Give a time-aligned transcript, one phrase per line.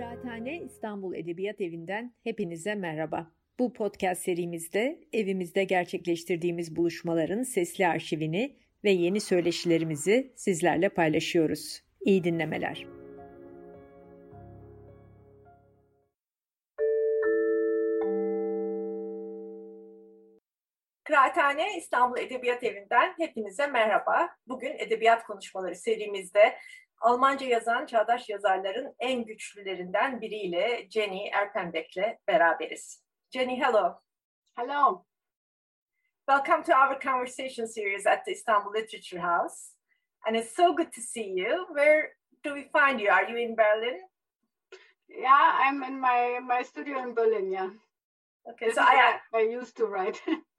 [0.00, 3.30] Kıraathane İstanbul Edebiyat Evi'nden hepinize merhaba.
[3.58, 11.82] Bu podcast serimizde evimizde gerçekleştirdiğimiz buluşmaların sesli arşivini ve yeni söyleşilerimizi sizlerle paylaşıyoruz.
[12.00, 12.86] İyi dinlemeler.
[21.04, 24.28] Kıraathane İstanbul Edebiyat Evi'nden hepinize merhaba.
[24.46, 26.54] Bugün Edebiyat Konuşmaları serimizde
[27.00, 33.04] Almanca yazan çağdaş yazarların en güçlülerinden biriyle Jenny Erpenbeck'le beraberiz.
[33.30, 34.00] Jenny, hello.
[34.56, 35.04] Hello.
[36.28, 39.74] Welcome to our conversation series at the Istanbul Literature House.
[40.26, 41.66] And it's so good to see you.
[41.74, 42.12] Where
[42.44, 43.10] do we find you?
[43.10, 44.00] Are you in Berlin?
[45.08, 47.70] Yeah, I'm in my, my studio in Berlin, yeah.
[48.50, 50.20] Okay, this so I, I used to write.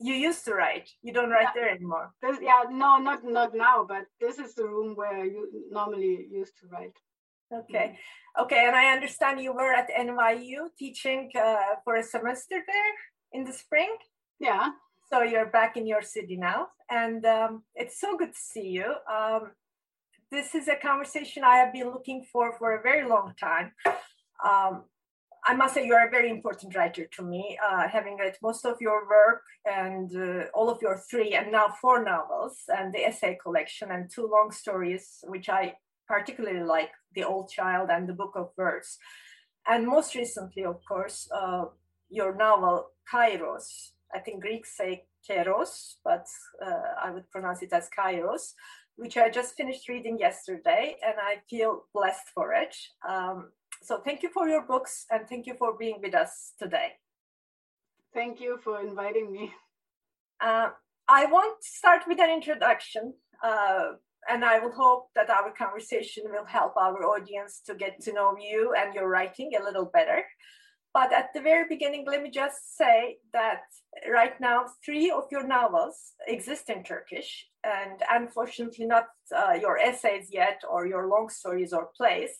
[0.00, 0.88] you used to write.
[1.02, 1.62] You don't write yeah.
[1.62, 2.12] there anymore.
[2.22, 6.54] This, yeah, no, not not now, but this is the room where you normally used
[6.60, 6.96] to write.
[7.52, 7.98] Okay,
[8.40, 12.94] okay, and I understand you were at NYU teaching uh, for a semester there
[13.32, 13.94] in the spring.
[14.38, 14.70] Yeah.
[15.12, 18.94] So you're back in your city now, and um, it's so good to see you.
[19.12, 19.50] Um,
[20.30, 23.72] this is a conversation I have been looking for for a very long time.
[24.44, 24.84] Um,
[25.44, 28.80] I must say you're a very important writer to me, uh, having read most of
[28.80, 33.38] your work and uh, all of your three and now four novels and the essay
[33.42, 38.32] collection and two long stories, which I particularly like, The Old Child and The Book
[38.34, 38.98] of Words.
[39.66, 41.66] And most recently, of course, uh,
[42.08, 43.92] your novel Kairos.
[44.14, 46.26] I think Greeks say Keros, but
[46.64, 48.54] uh, I would pronounce it as Kairos,
[48.96, 52.74] which I just finished reading yesterday, and I feel blessed for it.
[53.08, 53.50] Um,
[53.82, 56.92] so thank you for your books and thank you for being with us today.
[58.12, 59.52] Thank you for inviting me.
[60.40, 60.70] Uh,
[61.08, 63.14] I want to start with an introduction,
[63.44, 63.92] uh,
[64.28, 68.36] and I will hope that our conversation will help our audience to get to know
[68.40, 70.22] you and your writing a little better.
[70.92, 73.62] But at the very beginning, let me just say that
[74.12, 80.28] right now, three of your novels exist in Turkish, and unfortunately, not uh, your essays
[80.32, 82.30] yet, or your long stories or plays.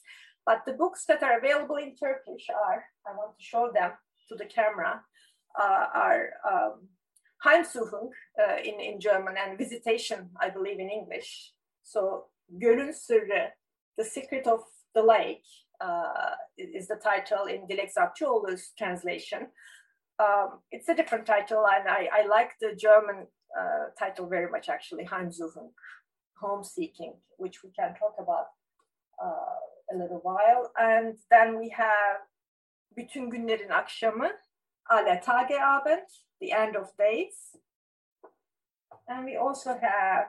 [0.46, 3.92] But the books that are available in Turkish are, I want to show them
[4.28, 5.02] to the camera,
[5.58, 6.88] uh, are um,
[7.44, 11.52] Heimsuchung uh, in, in German and Visitation, I believe, in English.
[11.82, 13.50] So Gölün Sırrı,
[13.96, 14.62] The Secret of
[14.94, 15.44] the Lake,
[15.80, 19.48] uh, is the title in Dilek Zapçıoğlu's translation.
[20.18, 23.26] Um, it's a different title, and I, I like the German
[23.58, 25.70] uh, title very much, actually, Heimsuchung,
[26.40, 28.48] Home Seeking, which we can talk about
[29.20, 30.72] a little while.
[30.76, 32.20] And then we have
[32.96, 34.30] Bütün Günlerin Akşamı,
[34.90, 36.08] Alle Tage Abend,
[36.40, 37.54] The End of Days.
[39.08, 40.28] And we also have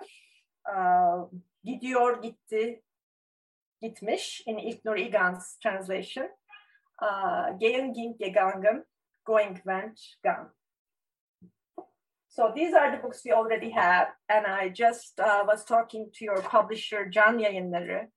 [0.65, 1.27] uh,
[1.63, 2.83] Gidiyor Gitti,
[3.81, 6.29] Gitmiş in İlknur İlgan's translation.
[7.01, 8.85] Uh, Gehen gegangen,
[9.25, 10.49] Going went gone.
[12.29, 14.07] So these are the books we already have.
[14.29, 18.09] And I just uh, was talking to your publisher, Can Yayınları,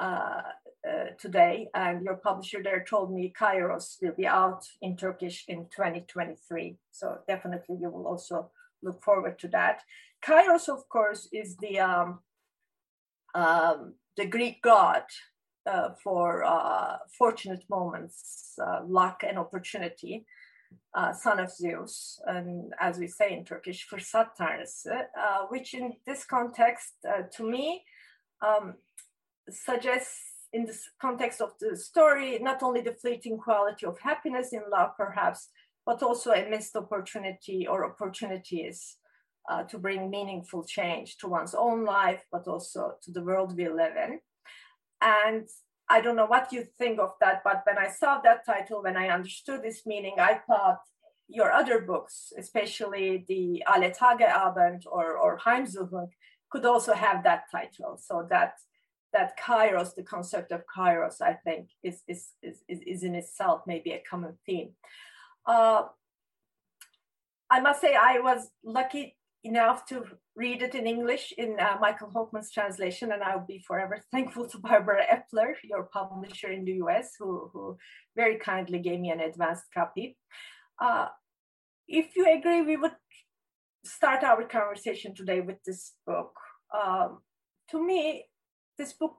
[0.00, 0.42] uh,
[0.88, 5.66] uh, today, and your publisher there told me Kairos will be out in Turkish in
[5.74, 6.76] 2023.
[6.92, 8.50] So definitely you will also
[8.82, 9.82] look forward to that.
[10.24, 12.20] Kairos, of course, is the um,
[13.34, 15.02] um, the Greek god
[15.66, 20.24] uh, for uh, fortunate moments, uh, luck and opportunity,
[20.94, 25.96] uh, son of Zeus, and as we say in Turkish, fırsat tanrısı, uh, which in
[26.06, 26.94] this context,
[27.36, 27.84] to me,
[28.40, 28.74] um,
[29.50, 34.62] suggests in the context of the story, not only the fleeting quality of happiness in
[34.70, 35.50] love, perhaps,
[35.84, 38.96] but also a missed opportunity or opportunities
[39.50, 43.68] uh, to bring meaningful change to one's own life, but also to the world we
[43.68, 44.20] live in.
[45.00, 45.48] And
[45.88, 48.96] I don't know what you think of that, but when I saw that title, when
[48.96, 50.80] I understood this meaning, I thought
[51.28, 56.08] your other books, especially the Alle Tage Abend or, or Heimsuchung,
[56.50, 57.98] could also have that title.
[57.98, 58.54] So that
[59.12, 63.92] that kairos, the concept of kairos, I think, is, is, is, is in itself maybe
[63.92, 64.70] a common theme.
[65.46, 65.84] Uh,
[67.50, 70.04] I must say, I was lucky enough to
[70.36, 74.58] read it in English in uh, Michael Hofmann's translation, and I'll be forever thankful to
[74.58, 77.78] Barbara Epler, your publisher in the US, who, who
[78.16, 80.16] very kindly gave me an advanced copy.
[80.80, 81.06] Uh,
[81.86, 82.92] if you agree, we would
[83.84, 86.34] start our conversation today with this book.
[86.74, 87.20] Um,
[87.70, 88.26] to me,
[88.78, 89.16] this book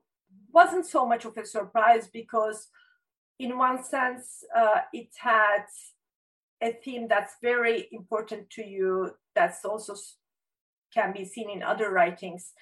[0.51, 2.69] wasn't so much of a surprise because,
[3.37, 5.65] in one sense, uh, it had
[6.61, 9.11] a theme that's very important to you.
[9.35, 9.95] That's also
[10.93, 12.53] can be seen in other writings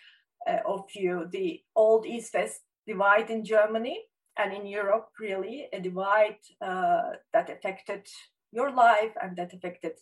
[0.47, 1.27] uh, of you.
[1.31, 4.01] The old East-West divide in Germany,
[4.37, 8.05] and in Europe, really, a divide uh, that affected
[8.51, 9.93] your life and that affected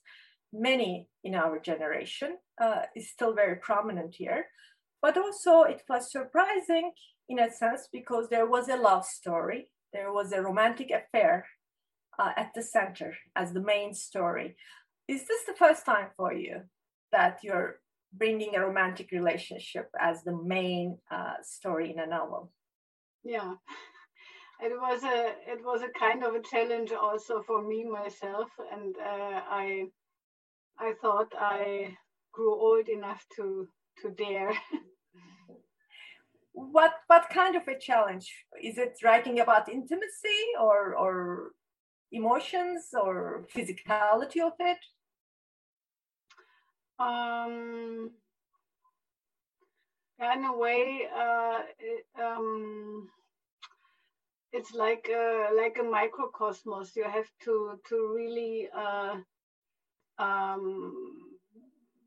[0.51, 4.45] many in our generation uh, is still very prominent here.
[5.05, 6.91] But also, it was surprising
[7.29, 11.45] in a sense because there was a love story, there was a romantic affair
[12.17, 14.55] uh, at the center as the main story.
[15.07, 16.61] Is this the first time for you
[17.11, 17.81] that you're
[18.13, 22.51] bringing a romantic relationship as the main uh, story in a novel?
[23.23, 23.53] Yeah,
[24.59, 28.95] it was a it was a kind of a challenge also for me myself, and
[28.97, 29.83] uh, I
[30.79, 31.95] I thought I
[32.31, 33.67] grew old enough to
[34.01, 34.53] to dare.
[36.53, 38.97] what what kind of a challenge is it?
[39.03, 41.51] Writing about intimacy or or
[42.11, 44.77] emotions or physicality of it?
[46.97, 48.11] Um,
[50.19, 53.09] in a way, uh, it, um,
[54.53, 56.95] it's like a, like a microcosmos.
[56.95, 59.17] You have to to really uh,
[60.17, 61.24] um,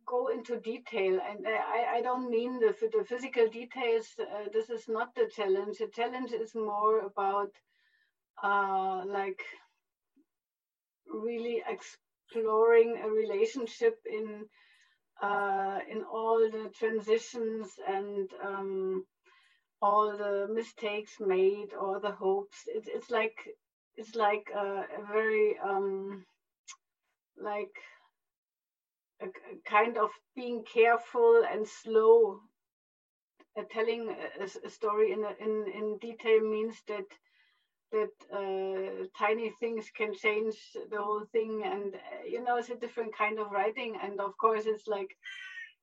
[0.09, 4.07] go into detail, and I, I don't mean the the physical details.
[4.21, 5.79] Uh, this is not the challenge.
[5.79, 7.53] The challenge is more about
[8.43, 9.43] uh, like
[11.07, 14.47] really exploring a relationship in
[15.23, 19.05] uh, in all the transitions and um,
[19.83, 22.59] all the mistakes made or the hopes.
[22.67, 23.39] It, it's like
[23.97, 26.25] it's like a, a very um,
[27.37, 27.75] like
[29.21, 29.27] a,
[29.65, 32.41] kind of being careful and slow.
[33.59, 37.05] Uh, telling a, a story in, in in detail means that
[37.93, 40.57] that uh, tiny things can change
[40.91, 44.37] the whole thing and uh, you know it's a different kind of writing and of
[44.39, 45.17] course it's like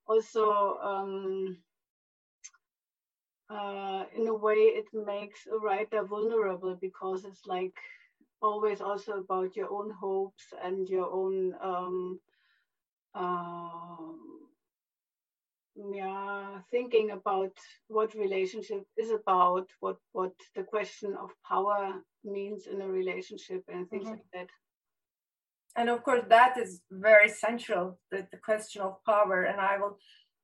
[0.08, 1.58] also um,
[3.50, 7.74] uh, in a way it makes a writer vulnerable because it's like
[8.42, 12.20] always also about your own hopes and your own um,
[13.16, 14.20] um
[15.94, 17.52] yeah thinking about
[17.88, 23.90] what relationship is about what what the question of power means in a relationship and
[23.90, 24.12] things mm-hmm.
[24.12, 24.48] like that
[25.76, 29.98] and of course that is very central the, the question of power and i will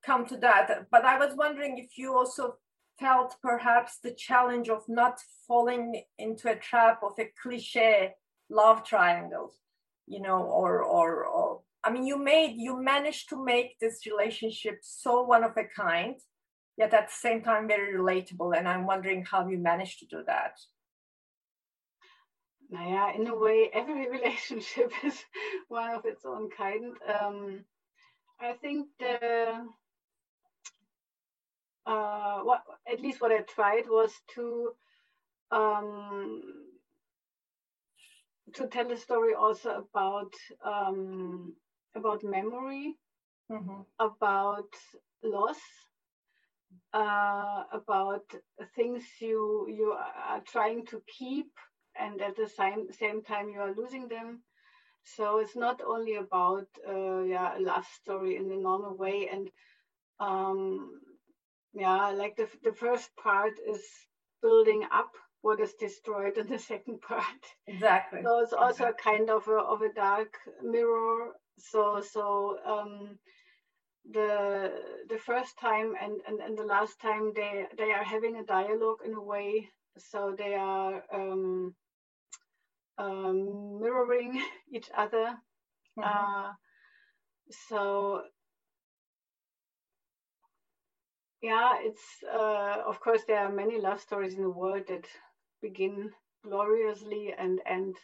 [0.05, 2.55] come to that but i was wondering if you also
[2.99, 8.11] felt perhaps the challenge of not falling into a trap of a cliche
[8.49, 9.53] love triangle
[10.07, 14.79] you know or or, or I mean, you made, you managed to make this relationship
[14.81, 16.15] so one of a kind,
[16.77, 18.55] yet at the same time very relatable.
[18.55, 20.53] And I'm wondering how you managed to do that.
[22.69, 25.23] Yeah, in a way, every relationship is
[25.67, 26.93] one of its own kind.
[27.07, 27.65] Um,
[28.39, 29.67] I think the
[31.85, 32.61] uh, what
[32.91, 34.71] at least what I tried was to
[35.51, 36.41] um,
[38.53, 40.33] to tell a story also about
[40.65, 41.53] um,
[41.95, 42.95] about memory,
[43.51, 43.81] mm-hmm.
[43.99, 44.69] about
[45.23, 45.59] loss,
[46.93, 48.23] uh, about
[48.75, 51.51] things you you are trying to keep,
[51.95, 54.41] and at the same same time you are losing them.
[55.03, 59.49] So it's not only about uh, yeah a love story in the normal way, and
[60.19, 61.01] um,
[61.73, 63.83] yeah, like the the first part is
[64.41, 67.43] building up what is destroyed in the second part.
[67.67, 68.21] Exactly.
[68.23, 69.11] So it's also exactly.
[69.11, 73.17] kind of a, of a dark mirror so so um,
[74.11, 74.71] the
[75.09, 78.99] the first time and, and, and the last time they they are having a dialogue
[79.05, 81.73] in a way so they are um,
[82.97, 84.41] um, mirroring
[84.73, 85.35] each other
[85.97, 86.03] mm-hmm.
[86.03, 86.51] uh,
[87.67, 88.23] so
[91.41, 95.05] yeah it's uh, of course there are many love stories in the world that
[95.61, 96.09] begin
[96.43, 97.95] gloriously and end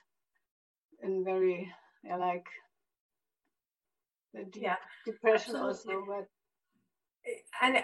[1.01, 1.71] in very
[2.03, 2.47] yeah, like
[4.33, 5.95] deep yeah, depression absolutely.
[5.95, 6.05] also.
[6.07, 6.27] But...
[7.61, 7.83] And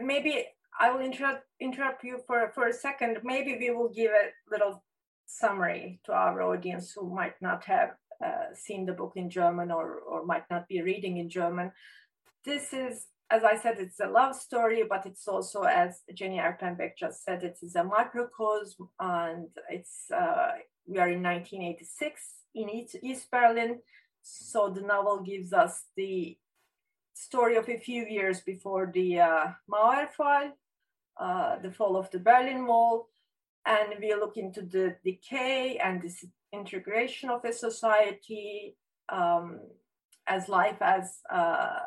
[0.00, 0.46] maybe
[0.78, 3.18] I will interrupt interrupt you for for a second.
[3.22, 4.84] Maybe we will give a little
[5.26, 7.90] summary to our audience who might not have
[8.24, 11.72] uh, seen the book in German or or might not be reading in German.
[12.44, 16.96] This is, as I said, it's a love story, but it's also, as Jenny Erpenbeck
[16.98, 20.52] just said, it is a microcosm, and it's uh,
[20.86, 22.20] we are in 1986
[22.54, 23.80] in East Berlin.
[24.24, 26.38] So the novel gives us the
[27.12, 30.52] story of a few years before the uh, Mauerfall,
[31.20, 33.08] uh, the fall of the Berlin Wall,
[33.66, 38.76] and we look into the decay and disintegration of a society
[39.10, 39.60] um,
[40.26, 41.80] as life as uh,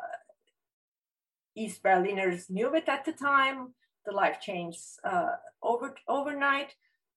[1.56, 3.74] East Berliners knew it at the time.
[4.06, 6.74] The life changed uh, over overnight,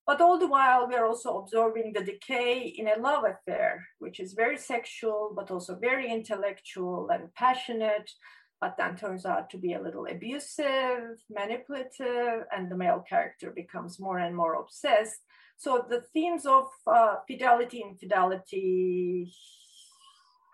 [0.07, 4.19] But all the while, we are also observing the decay in a love affair, which
[4.19, 8.11] is very sexual, but also very intellectual and passionate,
[8.59, 13.99] but then turns out to be a little abusive, manipulative, and the male character becomes
[13.99, 15.21] more and more obsessed.
[15.57, 19.31] So the themes of uh, fidelity, infidelity,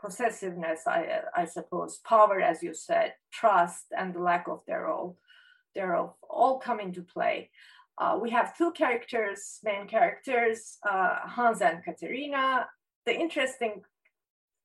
[0.02, 5.16] possessiveness, I, I suppose, power, as you said, trust, and the lack of thereof,
[5.76, 7.50] thereof all come into play.
[7.98, 12.68] Uh, we have two characters, main characters, uh, Hans and Katharina.
[13.06, 13.82] The interesting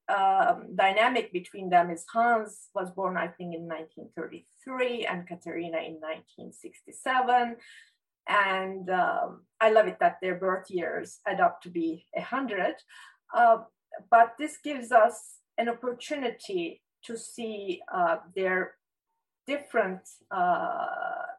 [0.09, 5.95] um, dynamic between them is Hans was born, I think, in 1933 and Katharina in
[5.95, 7.57] 1967.
[8.29, 12.75] And um, I love it that their birth years add up to be 100.
[13.35, 13.59] Uh,
[14.11, 18.75] but this gives us an opportunity to see uh, their
[19.47, 20.87] different uh,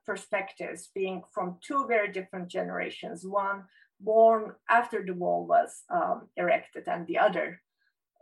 [0.06, 3.64] perspectives being from two very different generations one
[4.00, 7.62] born after the wall was um, erected and the other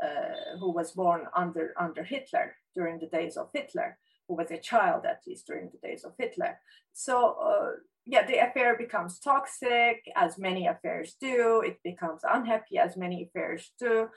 [0.03, 3.97] uh, who was born under under hitler during the days of hitler
[4.27, 6.59] who was a child at least during the days of hitler
[6.93, 7.71] so uh,
[8.05, 13.71] yeah the affair becomes toxic as many affairs do it becomes unhappy as many affairs
[13.79, 14.07] do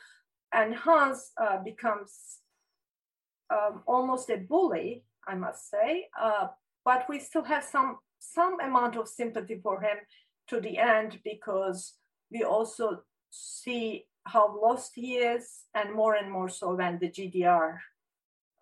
[0.52, 2.38] and hans uh, becomes
[3.50, 6.08] um, almost a bully I must say.
[6.84, 9.98] But we still have some some amount of sympathy for him
[10.48, 11.94] to the end because
[12.30, 17.78] we also see how lost he is, and more and more so when the GDR,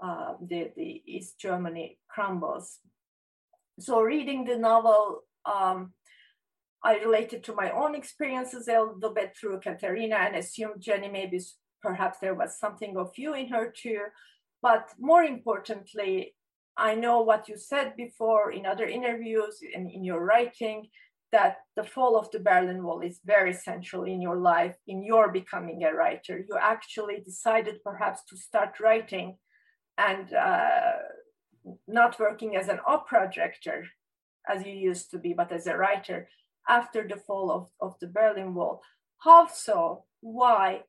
[0.03, 2.79] uh, the the East Germany crumbles.
[3.81, 5.23] So reading the novel.
[5.45, 5.93] Um,
[6.85, 11.41] I related to my own experiences a little bit through Katharina and assumed Jenny maybe
[11.81, 14.07] perhaps there was something of you in her too.
[14.63, 16.35] But more importantly,
[16.77, 20.89] I know what you said before in other interviews and in your writing
[21.33, 25.33] that the fall of the Berlin Wall is very central in your life, in your
[25.33, 26.39] becoming a writer.
[26.39, 29.39] You actually decided perhaps to start writing
[29.97, 30.93] and uh,
[31.89, 33.85] not working as an opera director
[34.49, 36.29] as you used to be, but as a writer
[36.69, 38.83] after the fall of, of the Berlin Wall.
[39.19, 40.05] How so?
[40.21, 40.83] Why?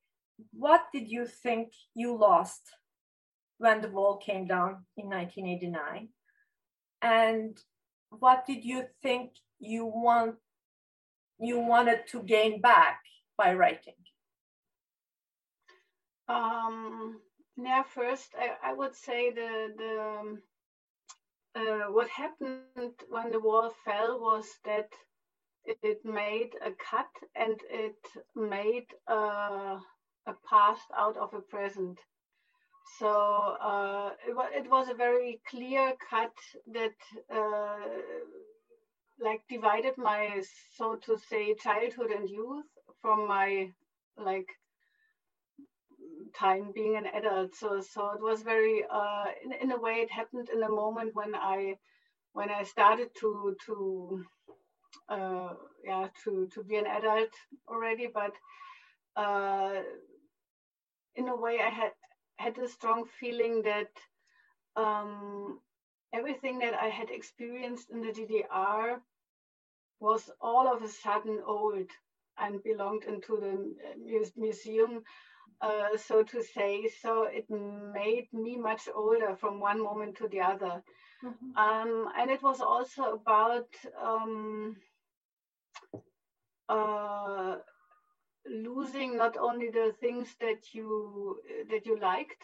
[0.52, 2.62] What did you think you lost
[3.64, 6.10] when the wall came down in 1989
[7.02, 7.58] and
[8.10, 10.36] what did you think you want
[11.40, 13.00] you wanted to gain back
[13.38, 14.00] by writing?
[16.28, 17.22] Um
[17.56, 19.52] yeah first i, I would say the
[19.82, 19.94] the
[21.56, 24.90] uh, what happened when the wall fell was that
[25.66, 28.02] it, it made a cut and it
[28.36, 29.78] made a,
[30.32, 32.00] a past out of a present
[33.00, 33.10] so
[33.62, 36.34] uh, it, it, was a very clear cut
[36.74, 36.94] that
[37.34, 37.76] uh,
[39.20, 40.42] like divided my
[40.78, 42.66] so to say childhood and youth
[43.02, 43.70] from my
[44.18, 44.48] like
[46.38, 47.56] time being an adult.
[47.56, 51.12] So so it was very uh, in, in a way it happened in a moment
[51.14, 51.76] when i
[52.34, 54.24] when i started to to
[55.10, 55.54] uh,
[55.86, 57.30] yeah to to be an adult
[57.68, 58.08] already.
[58.14, 58.34] But
[59.16, 59.82] uh,
[61.16, 61.92] in a way i had
[62.38, 63.92] had a strong feeling that
[64.76, 65.60] um,
[66.14, 68.98] everything that I had experienced in the DDR
[70.00, 71.90] was all of a sudden old
[72.38, 75.04] and belonged into the museum,
[75.62, 76.90] uh, so to say.
[77.02, 80.84] So it made me much older from one moment to the other.
[81.24, 81.58] Mm-hmm.
[81.58, 83.70] Um, and it was also about
[84.02, 84.76] um,
[86.68, 87.58] uh,
[88.46, 92.44] losing not only the things that you that you liked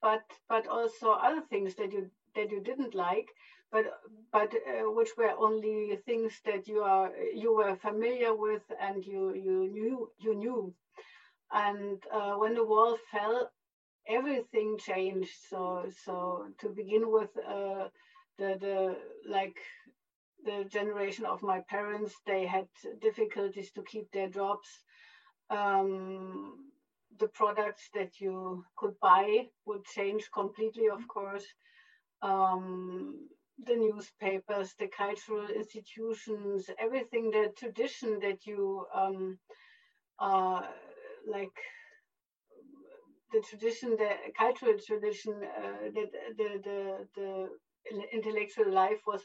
[0.00, 3.32] but but also other things that you that you didn't like
[3.70, 3.84] but
[4.32, 9.32] but uh, which were only things that you are you were familiar with and you
[9.34, 10.72] you knew you knew.
[11.52, 13.50] And uh, when the wall fell
[14.06, 15.34] everything changed.
[15.50, 17.88] So so to begin with uh,
[18.38, 19.58] the the like
[20.44, 22.66] the generation of my parents they had
[23.00, 24.82] difficulties to keep their jobs
[25.50, 26.70] um,
[27.18, 31.46] the products that you could buy would change completely, of course.
[32.22, 33.28] Um,
[33.64, 39.36] the newspapers, the cultural institutions, everything, the tradition that you um,
[40.18, 40.62] uh,
[41.26, 41.56] like,
[43.32, 47.48] the tradition, the cultural tradition, uh, that the, the, the
[48.12, 49.24] intellectual life was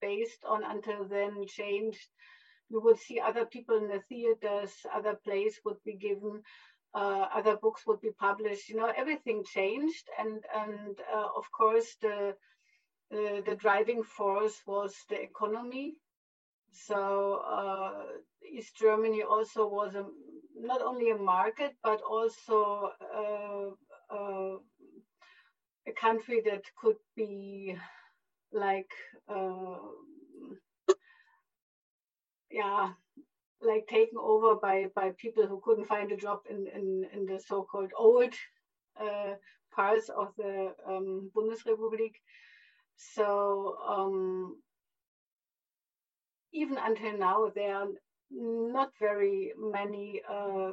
[0.00, 2.08] based on until then changed
[2.68, 6.42] you would see other people in the theaters, other plays would be given,
[6.94, 8.68] uh, other books would be published.
[8.68, 12.34] You know, everything changed, and and uh, of course the,
[13.46, 15.96] the driving force was the economy,
[16.72, 18.04] So uh,
[18.56, 20.04] East Germany also was a,
[20.56, 23.70] not only a market, but also uh,
[24.14, 24.58] uh,
[25.86, 27.76] a country that could be
[28.52, 28.90] like,
[32.56, 32.92] yeah,
[33.60, 37.38] like taken over by, by people who couldn't find a job in, in, in the
[37.38, 38.34] so-called old
[39.00, 39.34] uh,
[39.74, 42.14] parts of the um, Bundesrepublik.
[42.96, 44.56] So um,
[46.52, 47.88] even until now, there are
[48.30, 50.72] not very many uh,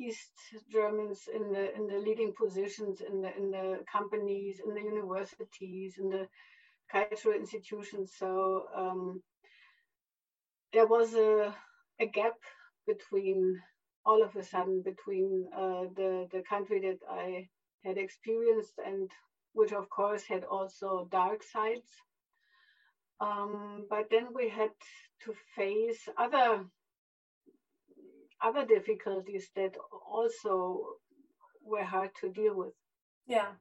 [0.00, 0.32] East
[0.72, 5.96] Germans in the in the leading positions in the in the companies, in the universities,
[5.98, 6.26] in the
[6.90, 8.12] cultural institutions.
[8.16, 9.20] So um,
[10.72, 11.54] there was a
[12.00, 12.36] a gap
[12.86, 13.60] between
[14.04, 17.48] all of a sudden between uh, the the country that I
[17.84, 19.10] had experienced and
[19.52, 21.90] which of course had also dark sides.
[23.20, 24.70] Um, but then we had
[25.24, 26.64] to face other
[28.42, 29.76] other difficulties that
[30.08, 30.84] also
[31.62, 32.72] were hard to deal with.
[33.26, 33.52] Yeah,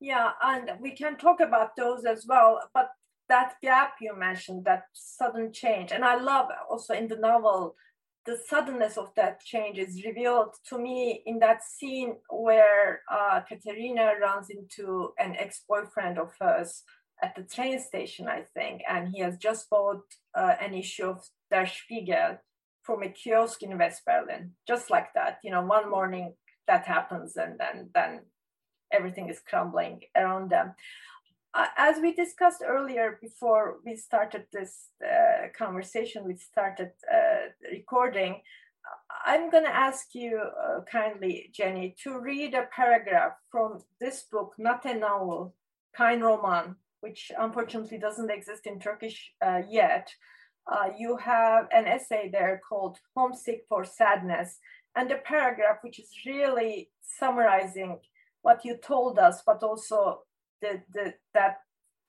[0.00, 2.60] yeah, and we can talk about those as well.
[2.74, 2.90] But
[3.28, 7.76] that gap you mentioned, that sudden change, and I love also in the novel
[8.26, 14.14] the suddenness of that change is revealed to me in that scene where uh, Katharina
[14.20, 16.82] runs into an ex-boyfriend of hers
[17.22, 20.02] at the train station, I think, and he has just bought
[20.34, 22.38] uh, an issue of Der Spiegel
[22.82, 25.38] from a kiosk in West Berlin, just like that.
[25.42, 26.34] You know, one morning
[26.66, 28.22] that happens, and then then
[28.92, 30.74] everything is crumbling around them
[31.76, 38.40] as we discussed earlier before we started this uh, conversation, we started uh, recording,
[39.24, 44.54] I'm going to ask you uh, kindly, Jenny, to read a paragraph from this book,
[44.58, 45.54] not a novel,
[45.98, 50.10] Roman, which unfortunately doesn't exist in Turkish uh, yet.
[50.70, 54.58] Uh, you have an essay there called Homesick for Sadness,
[54.94, 57.98] and a paragraph which is really summarizing
[58.42, 60.25] what you told us, but also
[60.66, 61.58] the, the that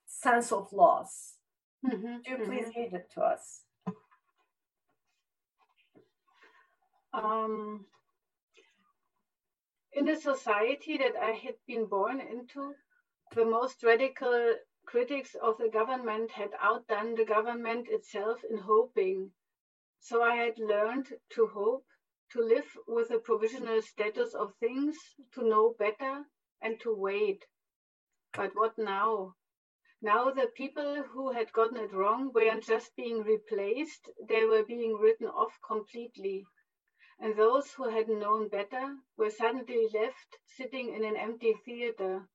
[0.06, 1.34] sense of loss.
[1.84, 2.80] Mm-hmm, Do you please mm-hmm.
[2.80, 3.62] read it to us?
[7.12, 7.86] Um,
[9.92, 12.74] in the society that I had been born into,
[13.34, 14.54] the most radical
[14.86, 19.30] critics of the government had outdone the government itself in hoping.
[20.00, 21.84] So I had learned to hope,
[22.32, 24.96] to live with the provisional status of things,
[25.34, 26.24] to know better,
[26.62, 27.44] and to wait.
[28.34, 29.34] But what now?
[30.00, 34.96] Now the people who had gotten it wrong weren't just being replaced, they were being
[34.96, 36.46] written off completely.
[37.18, 42.28] And those who had known better were suddenly left sitting in an empty theater.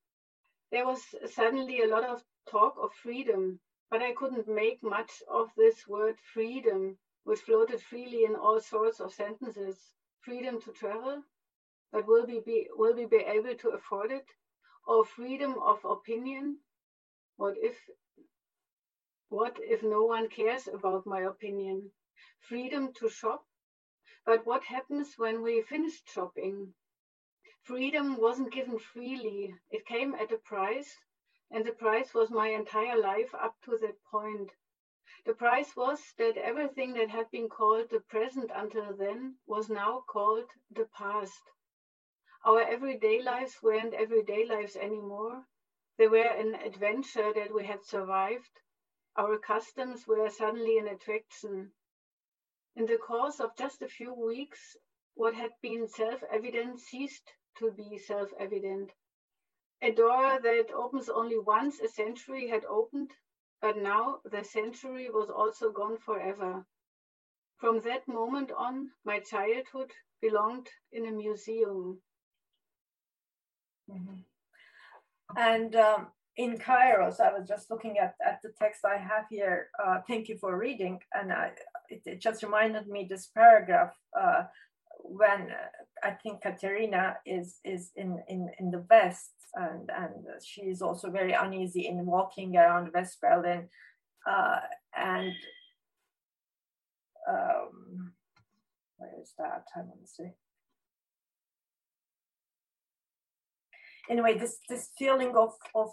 [0.71, 5.51] There was suddenly a lot of talk of freedom, but I couldn't make much of
[5.55, 9.93] this word freedom, which floated freely in all sorts of sentences.
[10.21, 11.23] Freedom to travel,
[11.91, 14.25] but will we be, will we be able to afford it?
[14.85, 16.59] Or freedom of opinion?
[17.37, 17.89] What if
[19.29, 21.91] what if no one cares about my opinion?
[22.39, 23.45] Freedom to shop?
[24.25, 26.73] But what happens when we finished shopping?
[27.63, 29.53] Freedom wasn't given freely.
[29.69, 30.99] It came at a price,
[31.51, 34.51] and the price was my entire life up to that point.
[35.25, 40.03] The price was that everything that had been called the present until then was now
[40.07, 41.41] called the past.
[42.45, 45.45] Our everyday lives weren't everyday lives anymore.
[45.97, 48.59] They were an adventure that we had survived.
[49.15, 51.73] Our customs were suddenly an attraction.
[52.75, 54.75] In the course of just a few weeks,
[55.15, 58.91] what had been self evident ceased to be self evident.
[59.81, 63.13] A door that opens only once a century had opened,
[63.61, 66.65] but now the century was also gone forever.
[67.57, 72.01] From that moment on, my childhood belonged in a museum.
[73.93, 75.37] Mm-hmm.
[75.37, 79.69] And um, in Kairos, I was just looking at, at the text I have here.
[79.83, 80.99] Uh, thank you for reading.
[81.13, 81.51] And I,
[81.89, 84.43] it, it, just reminded me this paragraph uh,
[84.99, 90.61] when uh, I think Katharina is, is in, in, in the West and, and she
[90.61, 93.69] is also very uneasy in walking around West Berlin.
[94.25, 94.59] Uh,
[94.97, 95.33] and
[97.29, 98.13] um,
[98.97, 99.65] where is that?
[99.75, 100.31] I want to see.
[104.09, 105.89] Anyway, this this feeling of of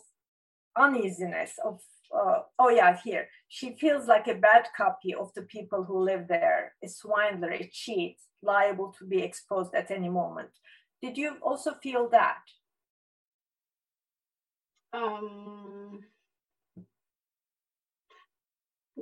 [0.77, 1.81] uneasiness of
[2.15, 3.29] uh, oh yeah here.
[3.49, 7.71] She feels like a bad copy of the people who live there a swindler a
[7.73, 10.51] cheat liable to be exposed at any moment.
[11.03, 12.43] Did you also feel that?
[14.93, 16.01] Um,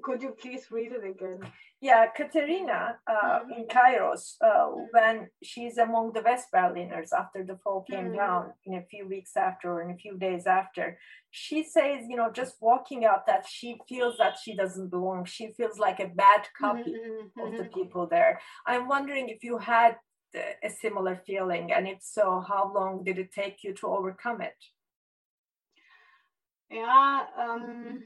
[0.02, 1.40] could you please read it again?
[1.80, 3.52] Yeah, Katharina uh, mm-hmm.
[3.52, 4.84] in Kairos, uh, mm-hmm.
[4.90, 8.16] when she's among the West Berliners after the fall came mm-hmm.
[8.16, 10.98] down in a few weeks after or in a few days after,
[11.30, 15.24] she says, you know, just walking out that she feels that she doesn't belong.
[15.24, 17.40] She feels like a bad copy mm-hmm.
[17.40, 17.80] of the mm-hmm.
[17.80, 18.40] people there.
[18.66, 19.96] I'm wondering if you had
[20.34, 24.56] a similar feeling, and if so, how long did it take you to overcome it?
[26.70, 27.24] Yeah.
[27.38, 28.02] Um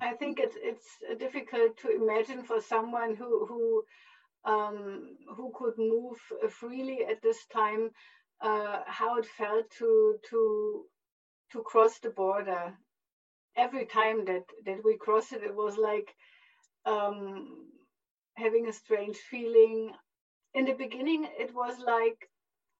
[0.00, 3.84] I think it's it's difficult to imagine for someone who who
[4.44, 6.18] um, who could move
[6.50, 7.90] freely at this time
[8.40, 10.86] uh, how it felt to to
[11.52, 12.74] to cross the border.
[13.56, 16.14] Every time that that we crossed it, it was like
[16.84, 17.70] um,
[18.36, 19.92] having a strange feeling.
[20.54, 22.28] In the beginning, it was like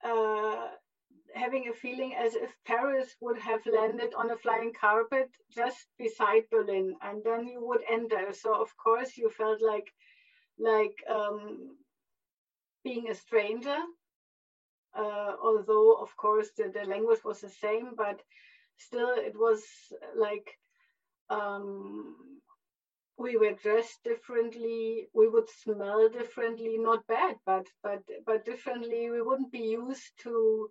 [0.04, 0.68] uh,
[1.34, 6.48] having a feeling as if Paris would have landed on a flying carpet just beside
[6.50, 8.32] Berlin, and then you would enter.
[8.32, 9.92] So of course you felt like
[10.58, 11.76] like um,
[12.84, 13.78] being a stranger.
[14.94, 18.20] Uh, although of course the, the language was the same, but
[18.76, 19.62] still it was
[20.16, 20.58] like
[21.30, 22.14] um,
[23.18, 29.22] we were dressed differently we would smell differently not bad but but but differently we
[29.22, 30.68] wouldn't be used to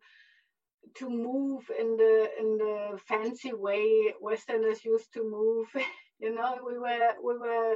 [0.95, 5.67] to move in the in the fancy way Westerners used to move.
[6.19, 7.75] you know, we were we were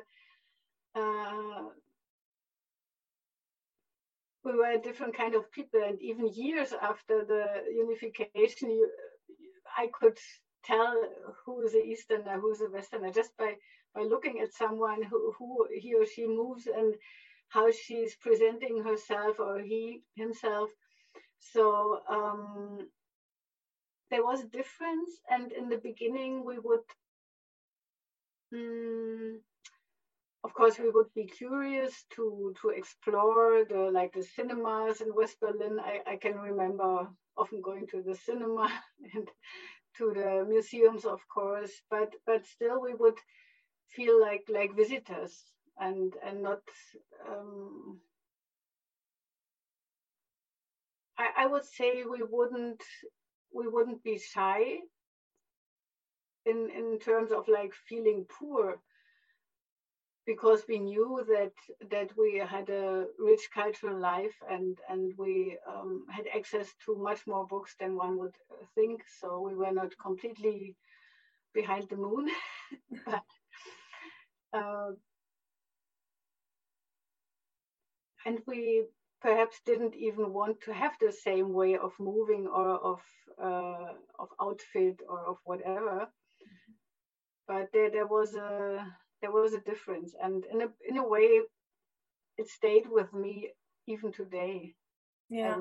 [0.95, 1.63] uh,
[4.43, 8.89] we were a different kind of people, and even years after the unification, you,
[9.77, 10.17] I could
[10.63, 10.95] tell
[11.45, 13.55] who is a Easterner, who's a Westerner, just by
[13.93, 16.95] by looking at someone who, who he or she moves and
[17.49, 20.69] how she's presenting herself or he himself.
[21.53, 22.87] So um,
[24.09, 26.81] there was a difference and in the beginning we would
[28.51, 29.37] mm,
[30.43, 35.39] of course we would be curious to to explore the like the cinemas in west
[35.41, 35.79] berlin.
[35.79, 38.67] I, I can remember often going to the cinema
[39.13, 39.29] and
[39.97, 43.19] to the museums of course but but still we would
[43.95, 45.33] feel like like visitors
[45.77, 46.61] and and not
[47.29, 47.99] um,
[51.17, 52.81] I, I would say we wouldn't
[53.53, 54.79] we wouldn't be shy
[56.45, 58.79] in in terms of like feeling poor
[60.25, 61.53] because we knew that
[61.91, 67.25] that we had a rich cultural life and and we um, had access to much
[67.27, 68.35] more books than one would
[68.75, 69.01] think.
[69.19, 70.75] So we were not completely
[71.53, 72.29] behind the moon.
[73.05, 73.23] But,
[74.53, 74.91] uh,
[78.25, 78.85] and we
[79.25, 83.01] perhaps didn't even want to have the same way of moving or of
[83.41, 86.07] uh, of outfit or of whatever.
[87.47, 88.85] But there, there was a
[89.21, 91.41] there was a difference, and in a in a way,
[92.37, 93.51] it stayed with me
[93.87, 94.75] even today.
[95.29, 95.57] Yeah,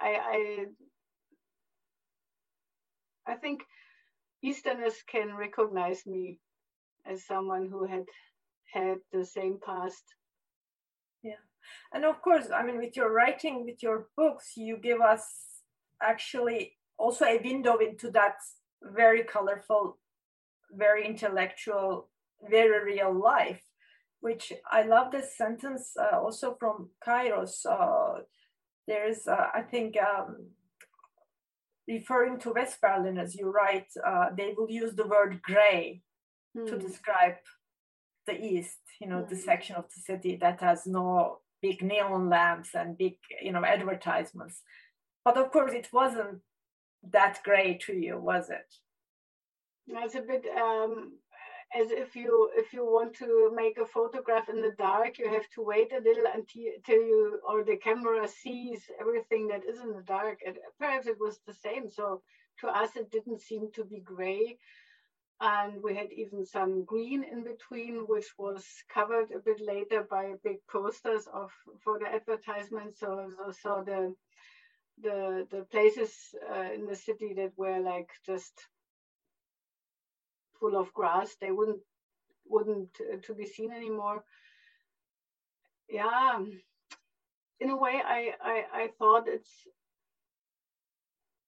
[0.00, 0.40] I I
[3.32, 3.64] I think
[4.42, 6.38] Easterners can recognize me
[7.06, 8.06] as someone who had
[8.74, 10.04] had the same past
[11.92, 15.24] and of course i mean with your writing with your books you give us
[16.02, 18.36] actually also a window into that
[18.82, 19.98] very colorful
[20.72, 22.08] very intellectual
[22.48, 23.62] very real life
[24.20, 28.20] which i love this sentence uh, also from kairos uh,
[28.86, 30.46] there's uh, i think um,
[31.88, 36.02] referring to west berlin as you write uh, they will use the word gray
[36.56, 36.66] mm.
[36.66, 36.86] to hmm.
[36.86, 37.36] describe
[38.26, 39.28] the east you know mm.
[39.28, 39.42] the hmm.
[39.42, 44.62] section of the city that has no big neon lamps and big you know advertisements.
[45.24, 46.40] But of course it wasn't
[47.12, 48.74] that great to you was it?
[49.86, 51.12] It's a bit um,
[51.74, 55.48] as if you if you want to make a photograph in the dark you have
[55.54, 60.02] to wait a little until you or the camera sees everything that is in the
[60.02, 60.40] dark.
[60.46, 61.88] And perhaps it was the same.
[61.90, 62.22] So
[62.60, 64.58] to us it didn't seem to be gray
[65.40, 70.32] and we had even some green in between which was covered a bit later by
[70.42, 71.50] big posters of
[71.84, 72.96] for the advertisement.
[72.96, 73.30] So
[73.62, 74.14] so, the
[75.00, 78.52] the the places uh, in the city that were like just
[80.58, 81.82] full of grass they wouldn't
[82.44, 84.24] wouldn't uh, to be seen anymore.
[85.88, 86.40] Yeah.
[87.60, 89.66] In a way i i, I thought it's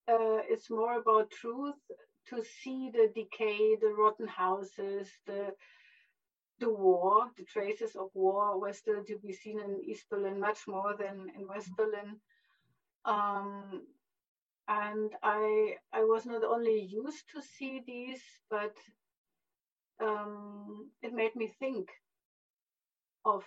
[0.09, 1.81] uh, it's more about truth
[2.29, 5.55] to see the decay, the rotten houses, the
[6.59, 10.69] the war, the traces of war were still to be seen in East Berlin much
[10.69, 12.21] more than in West Berlin.
[13.05, 13.87] Um,
[14.69, 18.75] and I I was not only used to see these, but
[20.01, 21.89] um, it made me think
[23.25, 23.45] of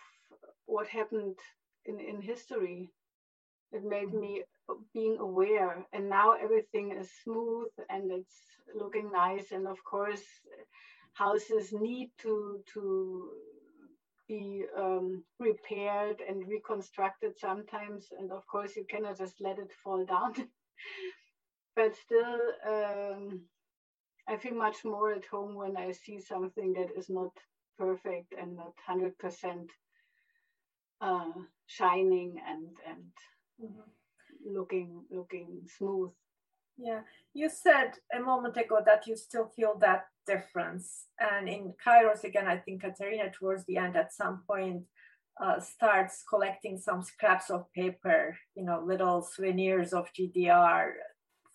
[0.66, 1.38] what happened
[1.86, 2.92] in, in history.
[3.74, 4.44] It made me
[4.94, 8.38] being aware, and now everything is smooth and it's
[8.76, 9.52] looking nice.
[9.52, 10.24] And of course,
[11.14, 13.30] houses need to to
[14.28, 18.08] be um, repaired and reconstructed sometimes.
[18.18, 20.34] And of course, you cannot just let it fall down.
[21.76, 23.42] but still, um,
[24.28, 27.32] I feel much more at home when I see something that is not
[27.78, 29.72] perfect and not hundred percent
[31.02, 31.32] uh,
[31.68, 33.12] shining and and
[34.46, 36.12] looking looking smooth.
[36.78, 37.02] Yeah,
[37.34, 42.48] you said a moment ago that you still feel that difference, and in Kairos again,
[42.48, 44.84] I think Katharina towards the end at some point
[45.42, 50.92] uh, starts collecting some scraps of paper, you know, little souvenirs of GDR,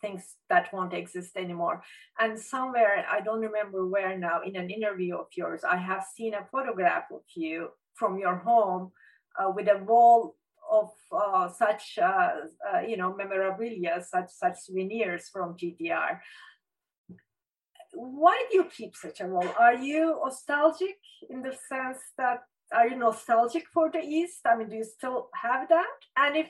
[0.00, 1.82] things that won't exist anymore.
[2.18, 6.34] And somewhere, I don't remember where now, in an interview of yours, I have seen
[6.34, 8.92] a photograph of you from your home
[9.38, 10.36] uh, with a wall
[10.70, 12.30] of uh, such, uh,
[12.72, 16.20] uh, you know, memorabilia, such such souvenirs from GDR.
[17.94, 19.48] Why do you keep such a wall?
[19.58, 20.98] Are you nostalgic
[21.30, 24.40] in the sense that are you nostalgic for the East?
[24.46, 25.98] I mean, do you still have that?
[26.16, 26.48] And if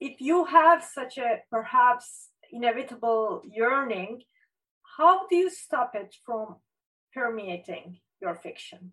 [0.00, 4.22] if you have such a perhaps inevitable yearning,
[4.96, 6.56] how do you stop it from
[7.14, 8.92] permeating your fiction?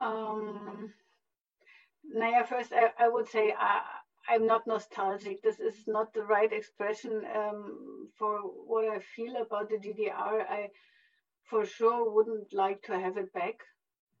[0.00, 0.92] Um,
[2.04, 3.80] Naya, first, I, I would say I,
[4.28, 5.42] I'm not nostalgic.
[5.42, 10.46] This is not the right expression um, for what I feel about the DDR.
[10.48, 10.70] I
[11.44, 13.54] for sure wouldn't like to have it back.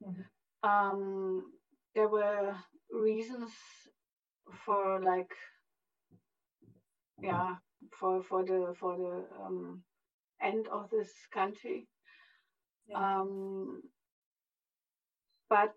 [0.04, 0.68] Mm-hmm.
[0.68, 1.52] Um,
[1.94, 2.54] there were
[2.92, 3.50] reasons
[4.64, 5.32] for like
[7.22, 7.56] yeah
[7.98, 9.82] for for the for the um,
[10.42, 11.86] end of this country
[12.88, 13.20] yeah.
[13.20, 13.82] um,
[15.48, 15.74] but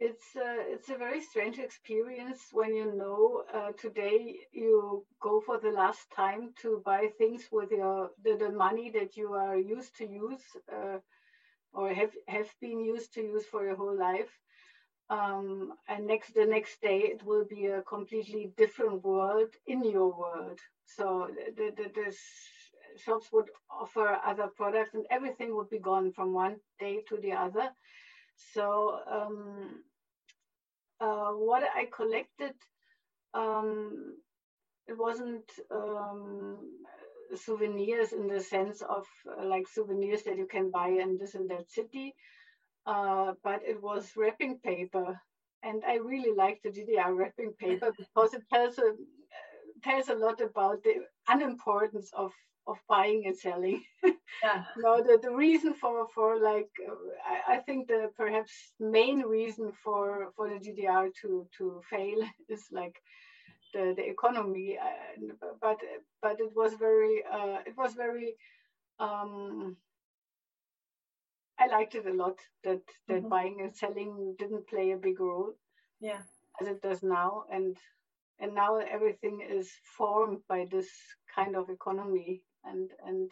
[0.00, 5.58] it's a, it's a very strange experience when you know uh, today you go for
[5.58, 9.94] the last time to buy things with your the, the money that you are used
[9.98, 10.98] to use uh,
[11.74, 14.38] or have have been used to use for your whole life.
[15.10, 20.16] Um, and next the next day it will be a completely different world in your
[20.16, 20.58] world.
[20.84, 22.16] So the, the, the
[22.96, 27.32] shops would offer other products and everything would be gone from one day to the
[27.32, 27.70] other.
[28.36, 29.82] So um,
[31.00, 32.54] uh, what i collected
[33.34, 34.16] um,
[34.88, 36.58] it wasn't um,
[37.34, 39.06] souvenirs in the sense of
[39.38, 42.14] uh, like souvenirs that you can buy in this and that city
[42.86, 45.20] uh, but it was wrapping paper.
[45.62, 48.94] And I really like the GDR wrapping paper because it tells a,
[49.82, 50.94] tells a lot about the
[51.28, 52.32] unimportance of
[52.66, 53.82] of buying and selling.
[54.02, 54.64] Yeah.
[54.76, 56.94] no, the, the reason for for like uh,
[57.26, 62.18] I, I, think the perhaps main reason for for the GDR to to fail
[62.48, 62.96] is like
[63.74, 64.78] the the economy.
[64.80, 65.26] Uh,
[65.60, 65.78] but
[66.22, 68.34] but it was very uh, it was very
[68.98, 69.76] um,
[71.58, 73.28] I liked it a lot that that mm-hmm.
[73.28, 75.54] buying and selling didn't play a big role.
[76.00, 76.20] Yeah.
[76.60, 77.44] As it does now.
[77.52, 77.76] And
[78.38, 80.88] and now everything is formed by this
[81.34, 83.30] kind of economy and and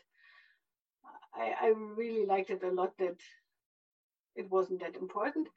[1.35, 3.21] I, I really liked it a lot that
[4.35, 5.49] it wasn't that important.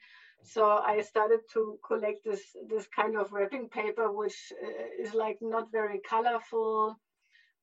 [0.43, 5.37] So I started to collect this this kind of wrapping paper, which uh, is like
[5.41, 6.97] not very colorful.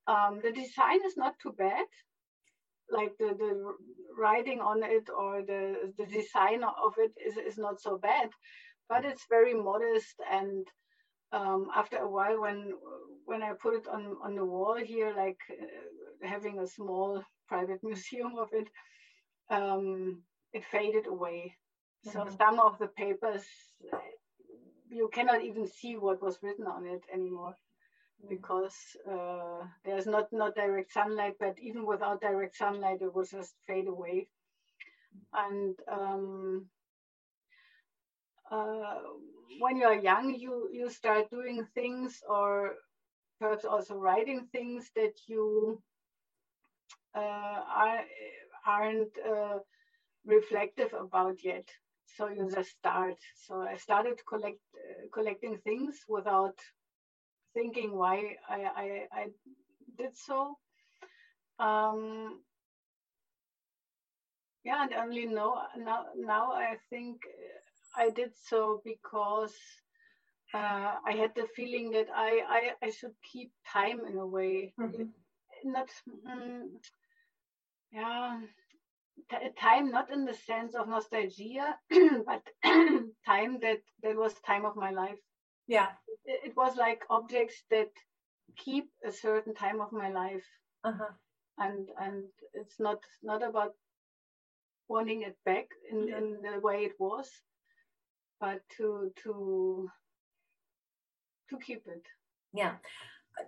[0.06, 1.86] Um, the design is not too bad
[2.90, 3.74] like the, the
[4.16, 8.30] writing on it or the, the design of it is, is not so bad,
[8.88, 10.14] but it's very modest.
[10.30, 10.66] And
[11.32, 12.72] um, after a while, when
[13.24, 17.80] when I put it on, on the wall here, like uh, having a small private
[17.82, 18.68] museum of it,
[19.50, 21.54] um, it faded away.
[22.06, 22.30] Mm-hmm.
[22.30, 23.44] So some of the papers,
[24.90, 27.54] you cannot even see what was written on it anymore
[28.28, 28.74] because
[29.08, 33.86] uh, there's not not direct sunlight but even without direct sunlight it will just fade
[33.86, 34.26] away
[35.34, 36.66] and um,
[38.50, 38.94] uh,
[39.60, 42.74] when you are young you you start doing things or
[43.40, 45.80] perhaps also writing things that you
[47.14, 47.20] uh,
[47.84, 48.04] are,
[48.66, 49.58] aren't uh,
[50.26, 51.68] reflective about yet
[52.06, 56.58] so you just start so i started collect uh, collecting things without
[57.54, 59.26] thinking why I, I, I
[59.98, 60.56] did so.
[61.58, 62.40] Um,
[64.64, 67.16] yeah, and only know now, now I think
[67.98, 69.54] I did so because
[70.54, 74.72] uh, I had the feeling that I, I, I should keep time in a way.
[74.80, 75.04] Mm-hmm.
[75.64, 76.68] Not, mm,
[77.92, 78.38] yeah,
[79.60, 82.42] time not in the sense of nostalgia, but
[83.26, 85.18] time that that was time of my life.
[85.66, 85.88] Yeah,
[86.24, 87.90] it, it, was like objects that
[88.56, 90.46] keep a certain time of my life,
[90.84, 91.12] uh-huh.
[91.58, 93.72] and and it's not not about
[94.88, 97.28] wanting it back in, in the way it was,
[98.40, 99.90] but to to
[101.50, 102.04] to keep it.
[102.52, 102.74] Yeah,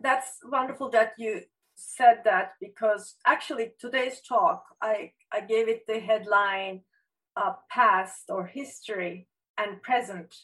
[0.03, 1.43] that's wonderful that you
[1.75, 6.83] said that because actually today's talk I I gave it the headline
[7.37, 10.35] uh, past or history and present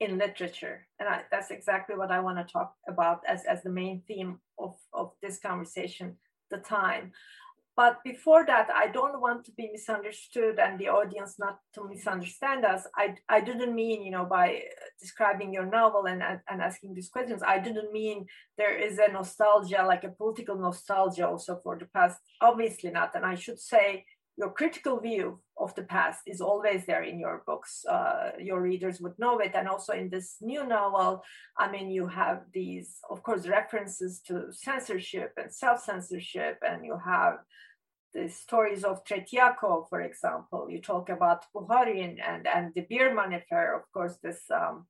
[0.00, 0.86] in literature.
[0.98, 4.40] And I, that's exactly what I want to talk about as as the main theme
[4.58, 6.16] of of this conversation
[6.50, 7.12] the time
[7.76, 12.64] but before that, I don't want to be misunderstood and the audience not to misunderstand
[12.64, 12.86] us.
[12.96, 14.62] I, I didn't mean, you know, by
[15.00, 19.84] describing your novel and, and asking these questions, I didn't mean there is a nostalgia,
[19.84, 22.18] like a political nostalgia also for the past.
[22.40, 23.14] Obviously not.
[23.16, 24.04] And I should say,
[24.36, 27.84] your critical view of the past is always there in your books.
[27.88, 29.52] Uh, your readers would know it.
[29.54, 31.22] And also in this new novel,
[31.56, 36.98] I mean, you have these, of course, references to censorship and self censorship, and you
[37.04, 37.38] have
[38.12, 40.68] the stories of Tretiakov, for example.
[40.68, 44.86] You talk about Bukharin and, and the Biermann affair, of course, this um,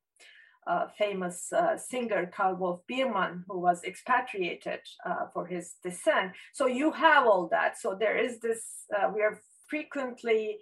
[0.66, 6.32] uh, famous uh, singer Karl Wolf Biermann, who was expatriated uh, for his descent.
[6.52, 7.78] So you have all that.
[7.78, 8.62] So there is this,
[8.96, 10.58] uh, we are frequently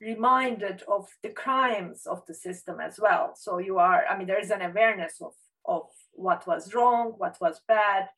[0.00, 3.32] reminded of the crimes of the system as well.
[3.36, 5.32] So you are, I mean, there is an awareness of,
[5.64, 8.08] of what was wrong, what was bad,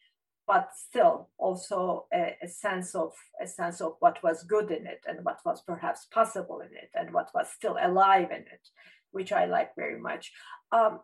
[0.47, 5.01] but still also a, a, sense of a sense of what was good in it
[5.07, 8.69] and what was perhaps possible in it and what was still alive in it,
[9.13, 10.33] which I like very much.
[10.73, 11.01] Um,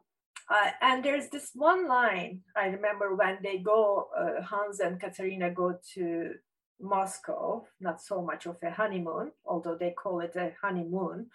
[0.48, 5.50] uh, and there's this one line I remember when they go, uh, Hans and Katharina
[5.50, 6.34] go to
[6.80, 11.26] Moscow, not so much of a honeymoon, although they call it a honeymoon.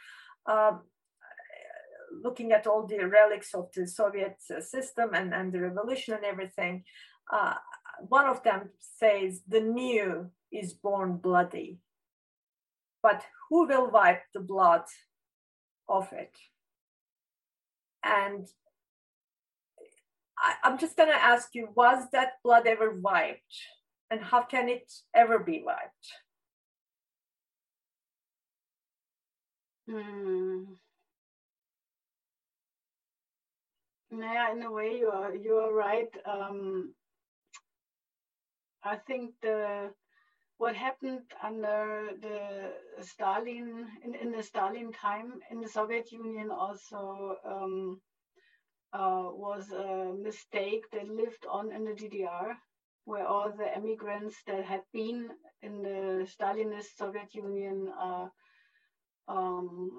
[0.46, 0.82] Um,
[2.24, 6.84] looking at all the relics of the Soviet system and, and the revolution and everything,
[7.32, 7.56] uh,
[8.08, 11.80] one of them says, The new is born bloody.
[13.04, 14.84] But who will wipe the blood
[15.90, 16.38] of it?
[18.04, 18.48] And
[20.42, 23.56] I, am just going to ask you was that blood ever wiped?
[24.10, 26.08] And how can it ever be wiped?
[29.88, 30.64] Hmm.
[34.12, 36.10] Yeah, in a way, you are you are right.
[36.26, 36.94] Um,
[38.84, 39.92] I think the
[40.58, 47.38] what happened under the Stalin in, in the Stalin time in the Soviet Union also
[47.46, 48.02] um,
[48.94, 52.56] uh, was a mistake that lived on in the DDR,
[53.06, 55.30] where all the immigrants that had been
[55.62, 58.28] in the Stalinist Soviet Union uh,
[59.28, 59.90] um,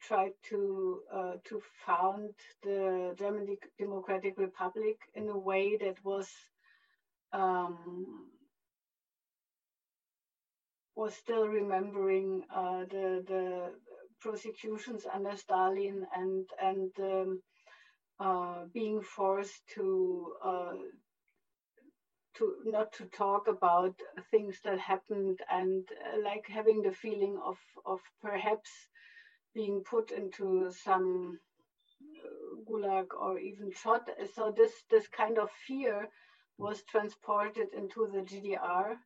[0.00, 2.30] tried to uh, to found
[2.62, 3.46] the German
[3.78, 6.28] Democratic Republic in a way that was
[7.32, 8.28] um,
[10.96, 13.72] was still remembering uh, the the
[14.24, 17.30] prosecutions under Stalin and and um,
[18.26, 19.86] uh, being forced to
[20.42, 20.76] uh,
[22.36, 23.94] to not to talk about
[24.30, 28.70] things that happened and uh, like having the feeling of of perhaps
[29.54, 31.38] being put into some
[32.24, 34.08] uh, gulag or even shot.
[34.34, 36.08] So this this kind of fear
[36.58, 38.96] was transported into the GDR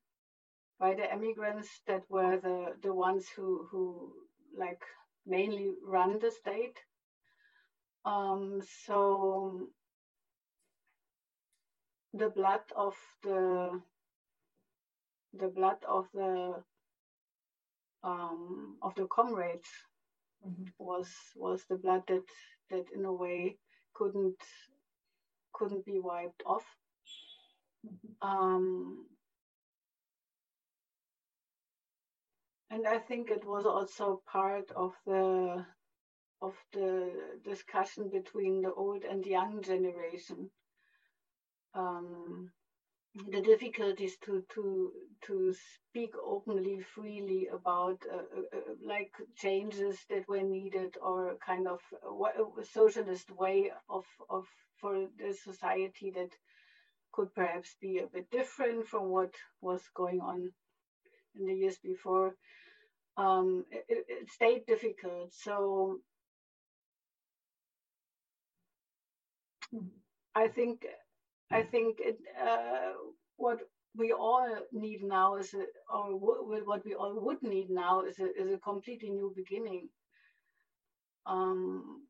[0.78, 4.12] by the immigrants that were the the ones who who
[4.56, 4.82] like
[5.28, 6.78] mainly run the state.
[8.04, 9.68] Um, so
[12.14, 13.80] the blood of the
[15.34, 16.54] the blood of the
[18.02, 19.68] um, of the comrades
[20.46, 20.64] mm-hmm.
[20.78, 22.24] was was the blood that
[22.70, 23.56] that in a way
[23.94, 24.40] couldn't
[25.52, 26.64] couldn't be wiped off.
[27.86, 28.28] Mm-hmm.
[28.28, 29.06] Um,
[32.70, 35.64] and I think it was also part of the
[36.40, 40.50] of the discussion between the old and young generation.
[41.74, 42.50] Um,
[43.14, 44.92] the difficulties to to
[45.22, 51.66] to speak openly freely about uh, uh, uh like changes that were needed or kind
[51.66, 51.80] of
[52.62, 54.46] socialist way of of
[54.80, 56.30] for the society that
[57.12, 60.52] could perhaps be a bit different from what was going on
[61.38, 62.34] in the years before
[63.16, 65.98] um, it, it stayed difficult so
[70.34, 70.86] I think
[71.50, 72.92] I think it, uh,
[73.36, 73.58] what
[73.96, 78.28] we all need now is a, or what we all would need now is a,
[78.40, 79.88] is a completely new beginning.
[81.26, 82.06] Um,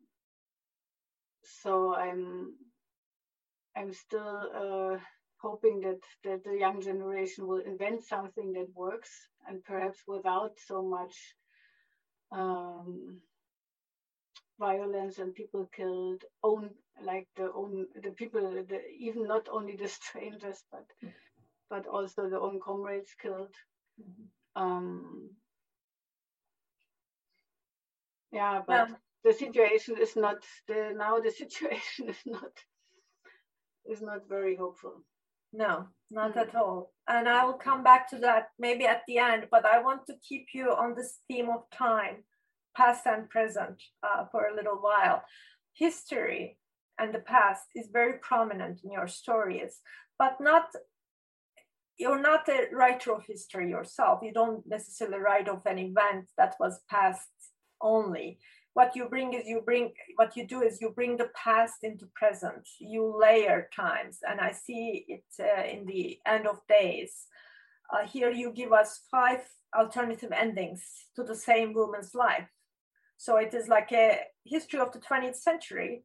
[1.43, 2.55] so I'm
[3.77, 4.99] I'm still uh,
[5.41, 9.11] hoping that that the young generation will invent something that works
[9.47, 11.15] and perhaps without so much
[12.33, 13.21] um,
[14.59, 16.71] violence and people killed own
[17.03, 20.85] like the own the people the, even not only the strangers but
[21.71, 23.55] but also the own comrades killed
[24.01, 24.63] mm-hmm.
[24.63, 25.31] um
[28.33, 28.95] yeah but yeah.
[29.25, 32.53] the situation is not the now the situation is not
[33.89, 35.03] is not very hopeful
[35.53, 36.41] no not mm-hmm.
[36.41, 39.81] at all and i will come back to that maybe at the end but i
[39.81, 42.17] want to keep you on this theme of time
[42.79, 45.23] past and present uh, for a little while.
[45.75, 46.59] History
[46.99, 49.81] and the past is very prominent in your stories,
[50.19, 50.67] but not
[51.99, 54.21] you're not a writer of history yourself.
[54.23, 57.29] You don't necessarily write of an event that was past
[57.81, 58.39] only.
[58.75, 62.07] What you bring is you bring what you do is you bring the past into
[62.15, 62.69] present.
[62.79, 67.27] You layer times, and I see it uh, in the end of days.
[67.93, 69.41] Uh, here you give us five
[69.77, 70.83] alternative endings
[71.17, 72.49] to the same woman's life
[73.19, 76.05] so it is like a history of the 20th century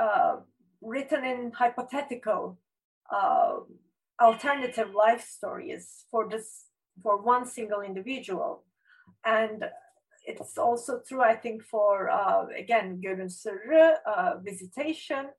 [0.00, 0.36] uh,
[0.80, 2.58] written in hypothetical
[3.12, 3.56] uh,
[4.20, 6.66] alternative life stories for this
[7.02, 8.64] for one single individual
[9.24, 9.64] and
[10.24, 15.30] it's also true i think for uh, again Gölün Sırrı, uh, visitation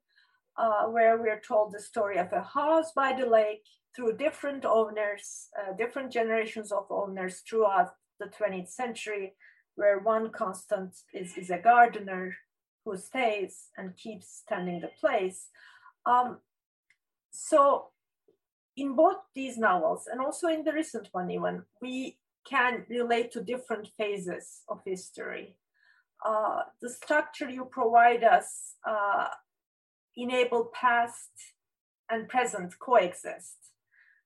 [0.56, 3.64] uh, where we're told the story of a house by the lake
[3.96, 9.34] through different owners uh, different generations of owners throughout the 20th century
[9.76, 12.36] where one constant is, is a gardener
[12.84, 15.48] who stays and keeps tending the place.
[16.06, 16.38] Um,
[17.30, 17.86] so
[18.76, 22.18] in both these novels and also in the recent one even, we
[22.48, 25.56] can relate to different phases of history.
[26.24, 29.28] Uh, the structure you provide us uh,
[30.16, 31.30] enable past
[32.10, 33.56] and present coexist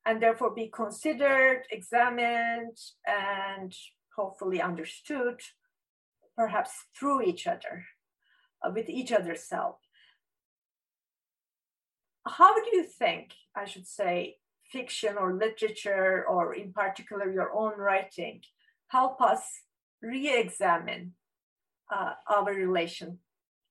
[0.04, 3.74] and therefore be considered, examined, and
[4.16, 5.40] hopefully understood,
[6.36, 7.84] perhaps through each other,
[8.62, 9.76] uh, with each other's self.
[12.26, 14.36] How do you think, I should say,
[14.70, 18.42] fiction or literature, or in particular your own writing,
[18.88, 19.42] help us
[20.02, 21.14] re examine
[21.92, 23.18] uh, our relation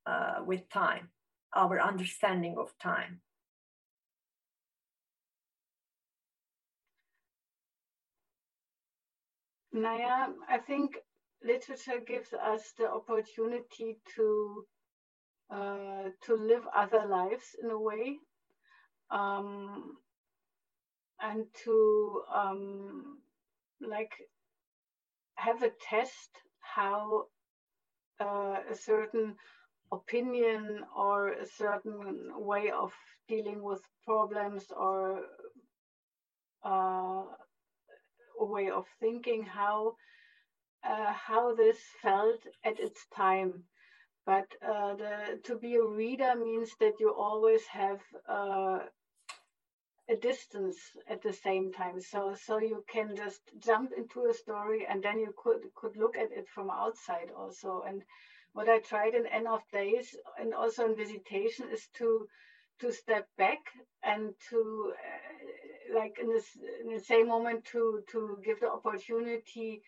[0.05, 1.09] uh, with time,
[1.55, 3.21] our understanding of time?
[9.73, 10.97] Naya, I think
[11.43, 14.65] literature gives us the opportunity to
[15.49, 18.17] uh, to live other lives in a way,
[19.11, 19.97] um,
[21.22, 23.18] and to um,
[23.82, 24.13] like
[25.36, 27.26] have a test how
[28.20, 29.36] uh, a certain
[29.91, 32.93] opinion or a certain way of
[33.28, 35.22] dealing with problems or
[36.63, 37.24] uh,
[38.39, 39.95] way of thinking how
[40.84, 43.63] uh, how this felt at its time.
[44.26, 48.80] But uh, the, to be a reader means that you always have uh,
[50.09, 50.77] a distance
[51.07, 51.99] at the same time.
[51.99, 56.17] So so you can just jump into a story and then you could could look
[56.17, 57.83] at it from outside also.
[57.87, 58.03] And
[58.53, 62.27] what I tried in End of Days and also in Visitation is to
[62.79, 63.59] to step back
[64.03, 69.81] and to uh, like in this in the same moment to to give the opportunity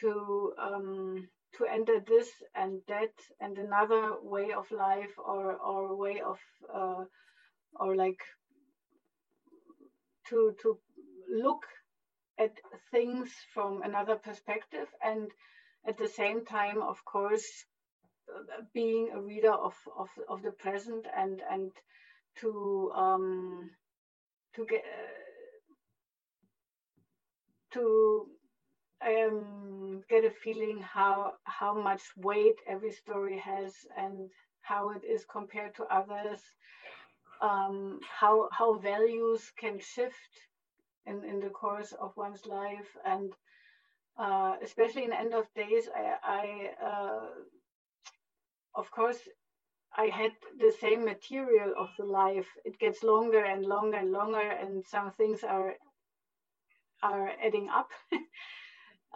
[0.00, 6.20] to um, to enter this and that and another way of life or or way
[6.20, 6.38] of
[6.72, 7.04] uh,
[7.78, 8.20] or like
[10.30, 10.78] to to
[11.30, 11.66] look
[12.38, 12.52] at
[12.90, 15.30] things from another perspective and
[15.86, 17.66] at the same time of course
[18.72, 21.70] being a reader of of, of the present and and
[22.36, 23.70] to um,
[24.54, 24.84] to get
[27.72, 28.26] to
[29.04, 34.30] um, get a feeling how how much weight every story has and
[34.62, 36.40] how it is compared to others,
[37.40, 40.32] um, how how values can shift
[41.06, 43.32] in, in the course of one's life, and
[44.18, 47.26] uh, especially in end of days, I, I uh,
[48.74, 49.20] of course
[49.96, 52.48] I had the same material of the life.
[52.64, 55.74] It gets longer and longer and longer, and some things are
[57.02, 57.90] are adding up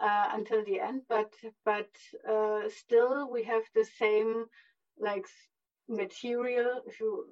[0.01, 1.03] uh, until the end.
[1.07, 1.89] But but
[2.27, 4.45] uh, still, we have the same
[4.99, 5.25] like
[5.87, 7.25] material, if you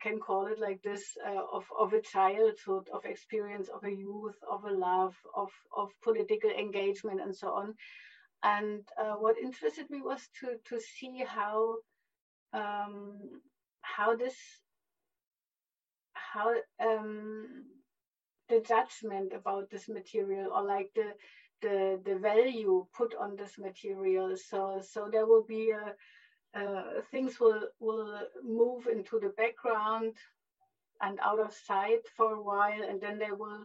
[0.00, 4.36] can call it like this uh, of of a childhood, of experience, of a youth,
[4.50, 7.74] of a love, of of political engagement, and so on.
[8.42, 11.76] And uh, what interested me was to to see how
[12.52, 13.18] um,
[13.82, 14.36] how this
[16.14, 17.64] how um,
[18.48, 21.12] the judgment about this material or like the
[21.62, 25.94] the the value put on this material so so there will be a
[26.54, 30.14] uh, things will will move into the background
[31.00, 33.64] and out of sight for a while and then they will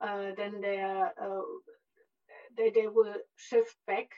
[0.00, 1.40] uh, then they uh,
[2.56, 4.10] they, they will shift back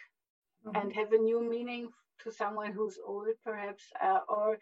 [0.66, 0.76] mm-hmm.
[0.76, 1.88] and have a new meaning
[2.22, 4.58] to someone who's old perhaps uh, or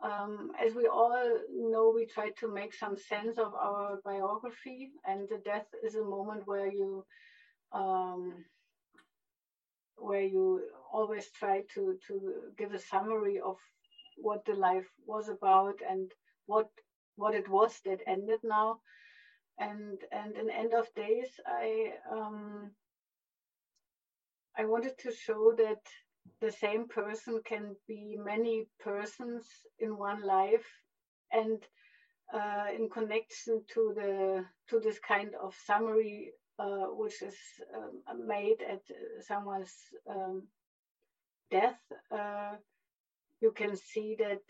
[0.00, 5.28] um, as we all know, we try to make some sense of our biography, and
[5.28, 7.04] the death is a moment where you,
[7.72, 8.44] um,
[10.00, 13.56] where you always try to to give a summary of
[14.16, 16.12] what the life was about and
[16.46, 16.68] what
[17.16, 18.80] what it was that ended now,
[19.58, 22.72] and and in end of days, I um,
[24.56, 25.80] I wanted to show that
[26.40, 29.46] the same person can be many persons
[29.78, 30.66] in one life
[31.32, 31.64] and
[32.32, 37.36] uh, in connection to the to this kind of summary uh, which is
[37.74, 38.82] um, made at
[39.20, 39.74] someone's
[40.08, 40.42] um,
[41.50, 41.80] death
[42.10, 42.54] uh,
[43.40, 44.42] you can see that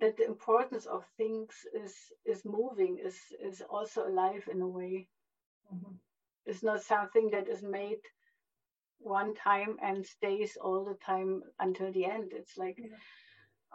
[0.00, 1.94] that the importance of things is
[2.24, 5.08] is moving is is also alive in a way
[5.72, 5.94] mm-hmm.
[6.46, 8.00] it's not something that is made
[9.04, 12.32] one time and stays all the time until the end.
[12.34, 12.96] It's like yeah.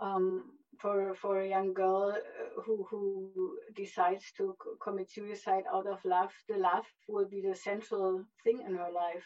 [0.02, 0.44] um,
[0.80, 6.32] for for a young girl uh, who who decides to commit suicide out of love,
[6.48, 9.26] the love will be the central thing in her life.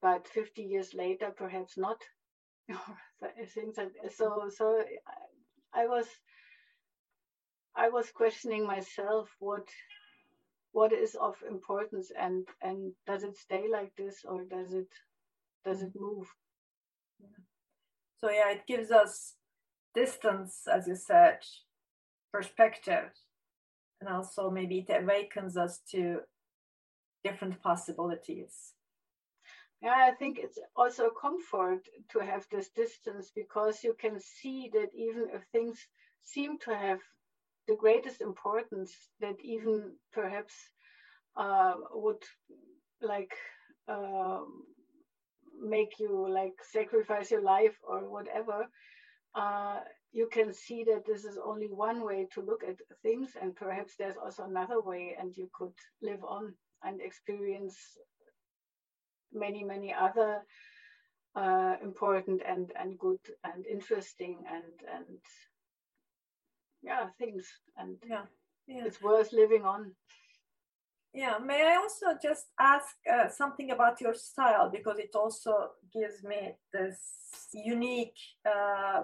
[0.00, 2.02] But 50 years later, perhaps not.
[3.54, 4.82] Things like so so.
[5.74, 6.06] I was
[7.74, 9.68] I was questioning myself what
[10.72, 14.88] what is of importance and and does it stay like this or does it
[15.64, 16.26] does it move
[17.20, 17.42] yeah.
[18.20, 19.34] so yeah it gives us
[19.94, 21.38] distance as you said
[22.32, 23.10] perspective
[24.00, 26.20] and also maybe it awakens us to
[27.24, 28.72] different possibilities.
[29.82, 31.82] Yeah i think it's also a comfort
[32.12, 35.78] to have this distance because you can see that even if things
[36.22, 37.00] seem to have
[37.68, 40.54] the greatest importance that even perhaps
[41.36, 42.22] uh, would
[43.00, 43.34] like
[43.88, 44.64] um,
[45.60, 48.68] make you like sacrifice your life or whatever
[49.34, 49.80] uh,
[50.12, 53.94] you can see that this is only one way to look at things and perhaps
[53.98, 55.72] there's also another way and you could
[56.02, 56.54] live on
[56.84, 57.76] and experience
[59.32, 60.42] many many other
[61.34, 64.64] uh, important and and good and interesting and
[64.94, 65.18] and
[66.82, 67.46] yeah things
[67.78, 68.24] and yeah,
[68.66, 68.84] yeah.
[68.84, 69.92] it's worth living on
[71.14, 76.24] yeah, may I also just ask uh, something about your style because it also gives
[76.24, 76.98] me this
[77.52, 79.02] unique, uh,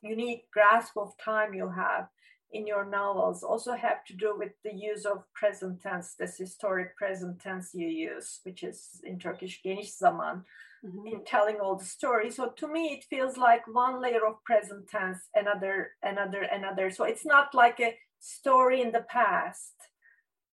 [0.00, 2.08] unique grasp of time you have
[2.52, 3.42] in your novels.
[3.42, 7.88] Also have to do with the use of present tense, this historic present tense you
[7.88, 10.44] use, which is in Turkish geniş zaman,
[10.86, 11.06] mm-hmm.
[11.06, 12.36] in telling all the stories.
[12.36, 16.90] So to me, it feels like one layer of present tense, another, another, another.
[16.90, 19.74] So it's not like a story in the past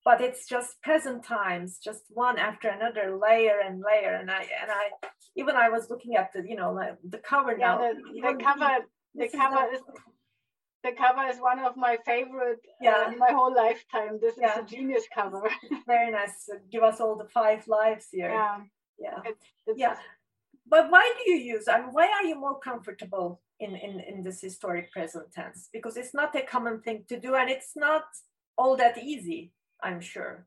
[0.04, 4.16] but it's just present times just one after another layer and layer.
[4.16, 4.90] And i and i
[5.36, 7.78] even i was looking at the you know like the cover yeah, now.
[7.78, 8.86] the, the cover
[9.16, 9.82] the cover is,
[10.84, 13.06] the cover is one of my favorite uh, yeah.
[13.08, 14.20] uh, my whole lifetime.
[14.22, 14.54] This yeah.
[14.54, 15.44] is a genius cover.
[15.88, 18.32] Very nice give us all the five lives here.
[18.32, 18.58] Yeah.
[19.00, 19.20] Yeah.
[19.26, 19.96] It's, it's yeah.
[20.68, 24.24] but why do you use I mean, why are you more comfortable in, in in
[24.24, 25.70] this historic present tense?
[25.72, 28.04] Because it's not a common thing to do and it's not
[28.58, 29.52] all that easy
[29.84, 30.46] I'm sure.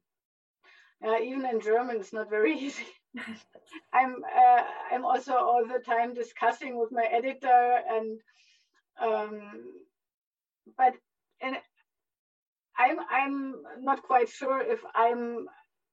[1.05, 2.87] Uh, even in German, it's not very easy.
[3.93, 8.21] I'm uh, I'm also all the time discussing with my editor, and
[9.01, 9.65] um,
[10.77, 10.95] but
[11.41, 11.57] and
[12.79, 15.47] I'm I'm not quite sure if I'm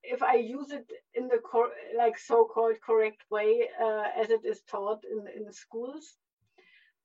[0.03, 4.61] if I use it in the cor- like so-called correct way uh, as it is
[4.69, 6.17] taught in in schools.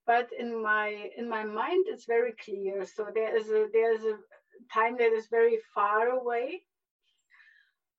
[0.06, 2.84] But in my in my mind, it's very clear.
[2.86, 4.16] So there is a there is a
[4.72, 6.62] time that is very far away.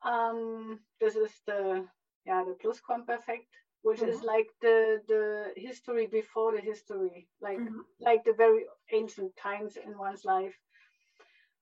[0.04, 1.86] Um, this is the
[2.26, 3.52] yeah the Plusquamperfekt,
[3.82, 4.10] which mm-hmm.
[4.10, 7.80] is like the the history before the history, like mm-hmm.
[8.00, 10.56] like the very ancient times in one's life.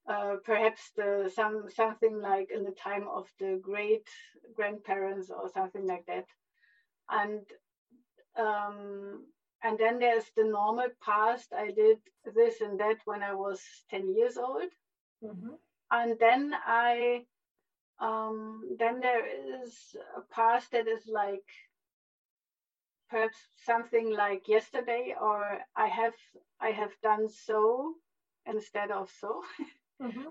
[0.07, 4.07] Uh, perhaps the some something like in the time of the great
[4.55, 6.25] grandparents or something like that,
[7.09, 7.41] and
[8.37, 9.25] um,
[9.65, 11.51] and then there's the normal past.
[11.51, 11.97] I did
[12.35, 14.69] this and that when I was 10 years old.
[15.25, 15.55] Mm-hmm.
[15.91, 17.25] And then I,
[17.99, 21.43] um, then there is a past that is like
[23.09, 26.13] perhaps something like yesterday, or I have
[26.59, 27.95] I have done so
[28.45, 29.41] instead of so.
[30.01, 30.27] Mm-hmm.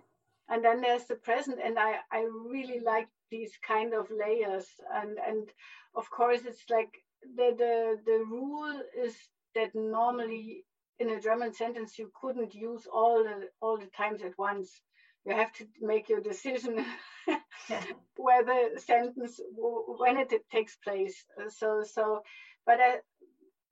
[0.51, 5.19] and then there's the present, and I I really like these kind of layers, and
[5.19, 5.49] and
[5.95, 6.93] of course it's like
[7.37, 9.17] the the the rule is
[9.55, 10.65] that normally
[10.99, 14.81] in a German sentence you couldn't use all the all the times at once.
[15.25, 16.85] You have to make your decision
[18.17, 21.25] where the sentence when it, it takes place.
[21.49, 22.23] So so,
[22.67, 22.99] but I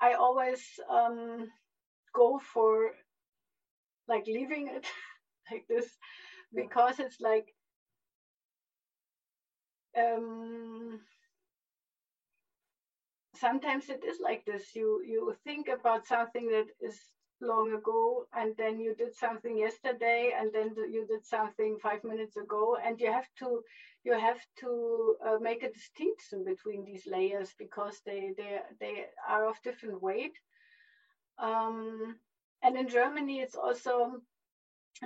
[0.00, 1.48] I always um,
[2.14, 2.92] go for
[4.08, 4.86] like leaving it
[5.50, 5.86] like this
[6.54, 7.54] because it's like
[9.96, 11.00] um
[13.42, 14.64] sometimes it is like this.
[14.78, 16.98] You you think about something that is
[17.40, 22.36] long ago, and then you did something yesterday, and then you did something five minutes
[22.44, 23.48] ago, and you have to
[24.06, 24.70] you have to
[25.26, 28.96] uh, make a distinction between these layers because they they they
[29.28, 30.36] are of different weight.
[31.38, 32.16] Um,
[32.64, 33.94] and in Germany, it's also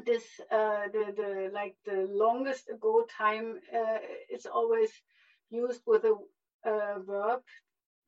[0.05, 0.26] this
[0.59, 3.49] uh, the the like the longest ago time.
[3.80, 3.99] Uh,
[4.34, 4.93] it's always
[5.51, 6.14] used with a,
[6.70, 7.43] a verb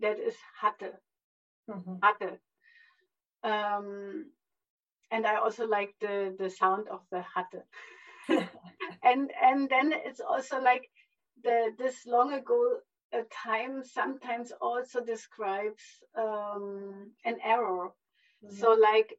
[0.01, 0.93] that is hatte.
[1.69, 1.97] Mm-hmm.
[2.03, 2.39] Hatte.
[3.43, 4.31] Um,
[5.11, 7.65] and I also like the the sound of the hatte.
[9.03, 10.91] and and then it's also like
[11.43, 12.79] the this long ago
[13.13, 15.83] a time sometimes also describes
[16.17, 17.89] um, an error.
[18.45, 18.55] Mm-hmm.
[18.57, 19.15] So like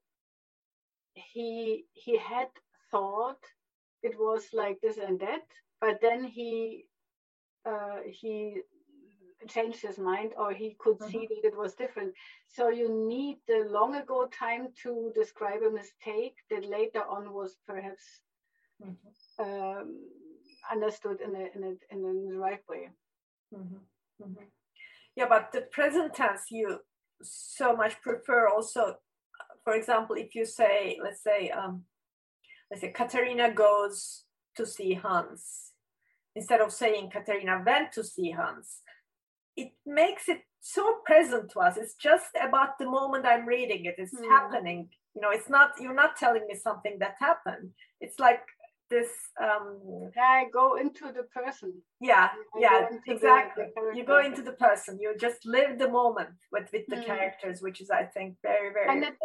[1.14, 2.50] he he had
[2.92, 3.40] thought
[4.04, 5.42] it was like this and that,
[5.82, 6.86] but then he
[7.66, 8.62] uh, he
[9.48, 11.12] changed his mind or he could mm-hmm.
[11.12, 12.14] see that it was different.
[12.48, 17.56] So you need the long ago time to describe a mistake that later on was
[17.68, 18.04] perhaps
[18.84, 19.44] mm-hmm.
[19.44, 20.00] um,
[20.72, 22.90] understood in a, in a in the right way.
[23.56, 24.24] Mm-hmm.
[24.24, 24.44] mm-hmm.
[25.16, 26.80] Yeah, but the present tense you
[27.22, 28.96] so much prefer also.
[29.64, 31.84] For example, if you say, let's say, um,
[32.72, 34.24] let's say Katharina goes
[34.56, 35.72] to see Hans,
[36.36, 38.82] instead of saying Katharina went to see Hans,
[39.62, 41.78] it makes it so present to us.
[41.78, 43.95] It's just about the moment I'm reading it.
[43.97, 44.28] It's mm.
[44.28, 44.89] happening.
[45.16, 47.72] You know, it's not you're not telling me something that happened.
[48.01, 48.41] It's like
[48.89, 49.10] this
[49.41, 49.80] um
[50.18, 51.74] I go into the person.
[52.01, 53.66] Yeah, I yeah, exactly.
[53.76, 54.99] The, the you go into the person.
[55.01, 57.05] You just live the moment with with the mm.
[57.05, 59.16] characters, which is I think very, very and, it,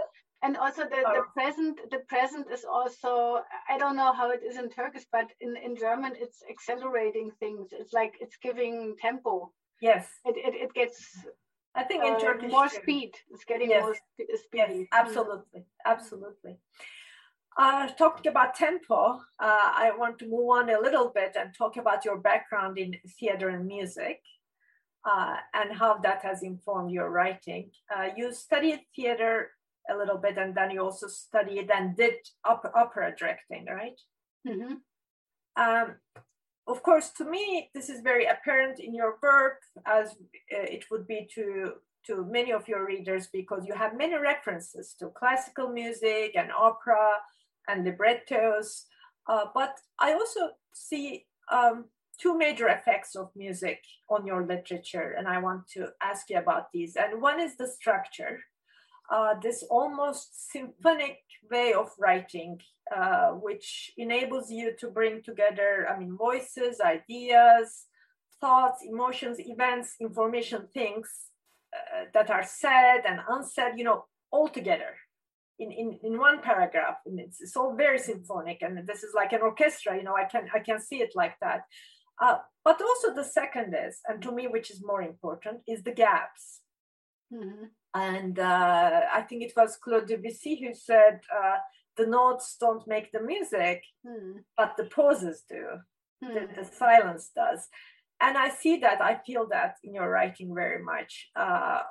[0.43, 3.41] and also the, the present the present is also
[3.73, 7.69] I don't know how it is in Turkish, but in, in German it's accelerating things.
[7.73, 10.09] It's like it's giving tempo Yes.
[10.25, 11.27] It, it, it gets
[11.75, 13.15] I think in uh, Turkish more speed.
[13.31, 13.83] It's getting yes.
[13.83, 14.79] more sp- speedy.
[14.79, 16.59] Yes, absolutely, absolutely.
[17.57, 21.77] Uh, talking about tempo, uh, I want to move on a little bit and talk
[21.77, 24.21] about your background in theater and music
[25.05, 27.71] uh, and how that has informed your writing.
[27.95, 29.51] Uh, you studied theater
[29.89, 32.15] a little bit and then you also studied and did
[32.45, 34.01] opera, opera directing, right?
[34.49, 34.75] Mm-hmm.
[35.57, 35.95] Um,
[36.67, 41.07] of course, to me, this is very apparent in your work, as uh, it would
[41.07, 41.75] be to
[42.07, 47.09] to many of your readers because you have many references to classical music and opera
[47.67, 48.85] and librettos.
[49.27, 51.87] Uh, but I also see um,
[52.21, 56.73] two major effects of music on your literature, and I want to ask you about
[56.73, 56.97] these.
[56.97, 58.41] And one is the structure,
[59.11, 61.19] uh, this almost symphonic
[61.51, 62.61] way of writing,
[62.95, 67.87] uh, which enables you to bring together, I mean, voices, ideas,
[68.41, 71.11] thoughts, emotions, events, information, things
[71.75, 74.97] uh, that are said and unsaid, you know, all together
[75.59, 76.97] in, in, in one paragraph.
[77.07, 78.63] And it's, it's all very symphonic.
[78.63, 81.37] And this is like an orchestra, you know, I can, I can see it like
[81.41, 81.63] that.
[82.21, 85.93] Uh, but also the second is, and to me, which is more important, is the
[85.93, 86.61] gaps.
[87.33, 87.65] Mm-hmm.
[87.95, 91.59] And uh, I think it was Claude Debussy who said, uh,
[91.97, 94.35] the notes don't make the music, mm.
[94.57, 95.65] but the pauses do,
[96.25, 96.35] mm.
[96.35, 96.55] the, hmm.
[96.57, 97.69] the, silence does.
[98.21, 101.29] And I see that, I feel that in your writing very much.
[101.37, 101.83] Uh,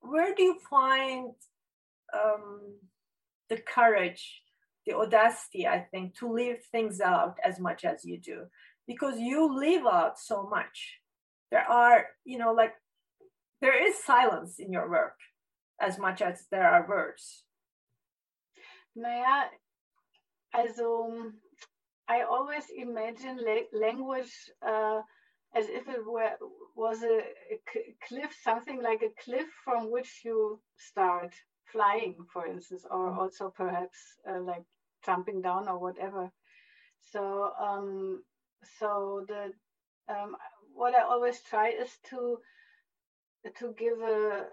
[0.00, 1.32] where do you find
[2.14, 2.74] um,
[3.48, 4.42] the courage,
[4.86, 8.44] the audacity, I think, to leave things out as much as you do?
[8.86, 10.98] Because you leave out so much.
[11.50, 12.74] There are, you know, like
[13.66, 15.18] there is silence in your work
[15.80, 17.42] as much as there are words.
[18.96, 19.48] Naja,
[20.54, 21.32] also
[22.08, 23.56] I always imagine la
[23.86, 25.00] language uh,
[25.58, 26.36] as if it were
[26.76, 27.16] was a,
[27.54, 27.56] a
[28.06, 31.34] cliff, something like a cliff from which you start
[31.72, 33.18] flying, for instance, or mm-hmm.
[33.18, 33.98] also perhaps
[34.30, 34.66] uh, like
[35.04, 36.30] jumping down or whatever.
[37.12, 38.22] So um,
[38.78, 39.42] so the
[40.14, 40.36] um,
[40.72, 42.38] what I always try is to
[43.58, 44.46] to give a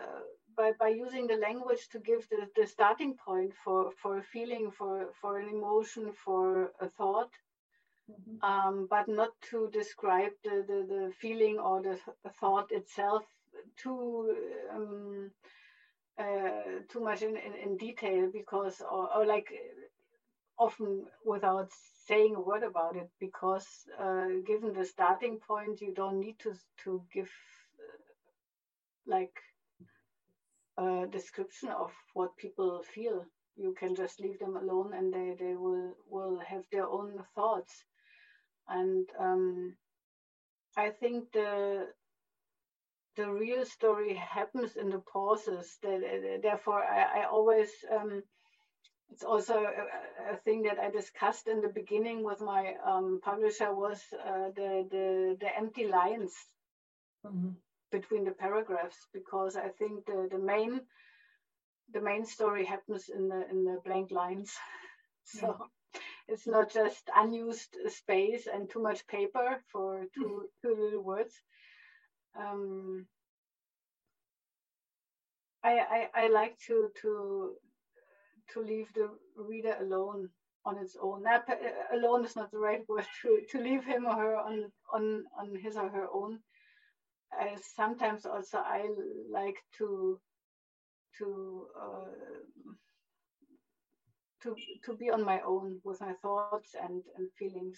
[0.56, 4.72] by, by using the language to give the, the starting point for, for a feeling,
[4.72, 7.32] for, for an emotion, for a thought,
[8.10, 8.44] mm-hmm.
[8.48, 11.98] um, but not to describe the, the, the feeling or the
[12.40, 13.24] thought itself
[13.78, 14.36] too
[14.74, 15.32] um,
[16.18, 19.48] uh, too much in, in, in, detail because or, or like
[20.58, 21.70] often without
[22.08, 23.66] saying a word about it because
[24.00, 27.30] uh, given the starting point you don't need to to give
[29.08, 29.36] like
[30.78, 33.26] a description of what people feel.
[33.56, 37.84] You can just leave them alone, and they they will will have their own thoughts.
[38.68, 39.76] And um,
[40.76, 41.88] I think the
[43.16, 45.78] the real story happens in the pauses.
[45.84, 48.24] Therefore, I, I always um,
[49.12, 53.72] it's also a, a, thing that I discussed in the beginning with my um, publisher
[53.72, 56.34] was uh, the, the the empty lines.
[57.24, 57.52] Mm-hmm
[57.94, 60.82] between the paragraphs because I think the, the main
[61.94, 64.52] the main story happens in the in the blank lines.
[65.38, 66.02] so yeah.
[66.34, 70.52] it's not just unused space and too much paper for two mm.
[70.62, 71.36] two little words.
[72.36, 73.06] Um,
[75.64, 77.12] I, I, I like to to
[78.54, 80.30] to leave the reader alone
[80.66, 81.24] on its own.
[81.24, 81.56] Not, uh,
[81.98, 85.56] alone is not the right word to, to leave him or her on on on
[85.56, 86.40] his or her own
[87.40, 88.88] I sometimes also I
[89.32, 90.20] like to
[91.18, 92.76] to uh,
[94.44, 94.56] to
[94.86, 97.78] to be on my own with my thoughts and and feelings.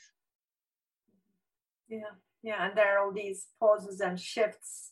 [1.87, 4.91] Yeah, yeah, and there are all these pauses and shifts,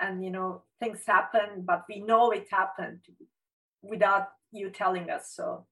[0.00, 3.00] and you know things happen, but we know it happened
[3.82, 5.66] without you telling us so,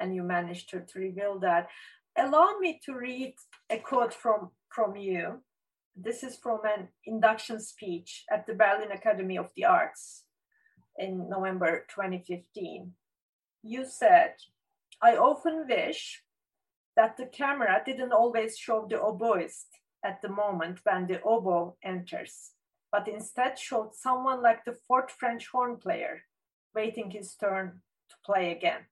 [0.00, 1.68] and you managed to, to reveal that.
[2.16, 3.34] Allow me to read
[3.70, 5.40] a quote from from you
[6.00, 10.24] this is from an induction speech at the Berlin Academy of the Arts
[10.96, 12.92] in November 2015.
[13.62, 14.34] You said,
[15.02, 16.22] I often wish
[16.96, 19.66] that the camera didn't always show the oboist
[20.04, 22.52] at the moment when the oboe enters,
[22.92, 26.22] but instead showed someone like the fourth French horn player
[26.74, 28.82] waiting his turn to play again.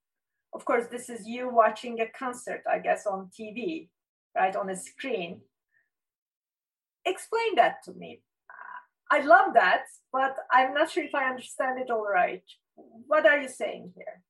[0.53, 3.89] Of course, this is you watching a concert, I guess, on TV,
[4.35, 5.43] right, on a screen
[7.07, 8.21] explain that to me.
[9.11, 12.43] I love that, but I'm not sure if I understand it all right.
[12.75, 14.23] What are you saying here?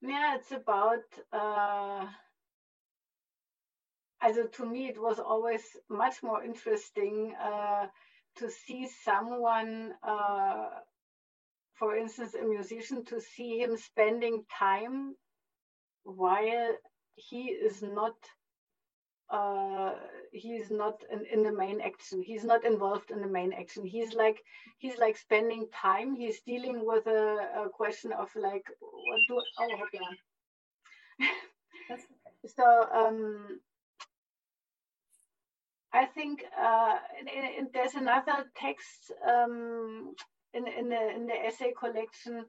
[0.00, 1.04] Yeah, it's about.
[1.32, 2.06] Uh,
[4.22, 7.86] also to me, it was always much more interesting uh,
[8.36, 10.68] to see someone, uh,
[11.74, 15.14] for instance, a musician, to see him spending time
[16.04, 16.72] while
[17.14, 18.14] he is not
[19.30, 19.94] uh,
[20.32, 22.22] he's not in, in, the main action.
[22.22, 23.84] He's not involved in the main action.
[23.84, 24.42] He's like
[24.78, 26.14] he's like spending time.
[26.14, 31.28] He's dealing with a, a question of like what do oh yeah.
[32.46, 33.60] so um,
[35.92, 40.14] I think uh, in, in, there's another text um,
[40.54, 42.44] in in the in the essay collection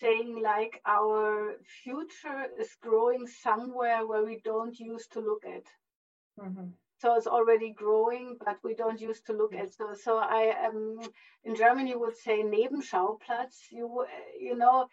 [0.00, 5.64] saying like our future is growing somewhere where we don't used to look at
[6.40, 6.68] Mm-hmm.
[6.98, 9.94] So it's already growing, but we don't used to look at so.
[9.94, 11.00] So I um,
[11.44, 13.70] in Germany would say Nebenschauplatz.
[13.70, 14.04] You
[14.38, 14.86] you know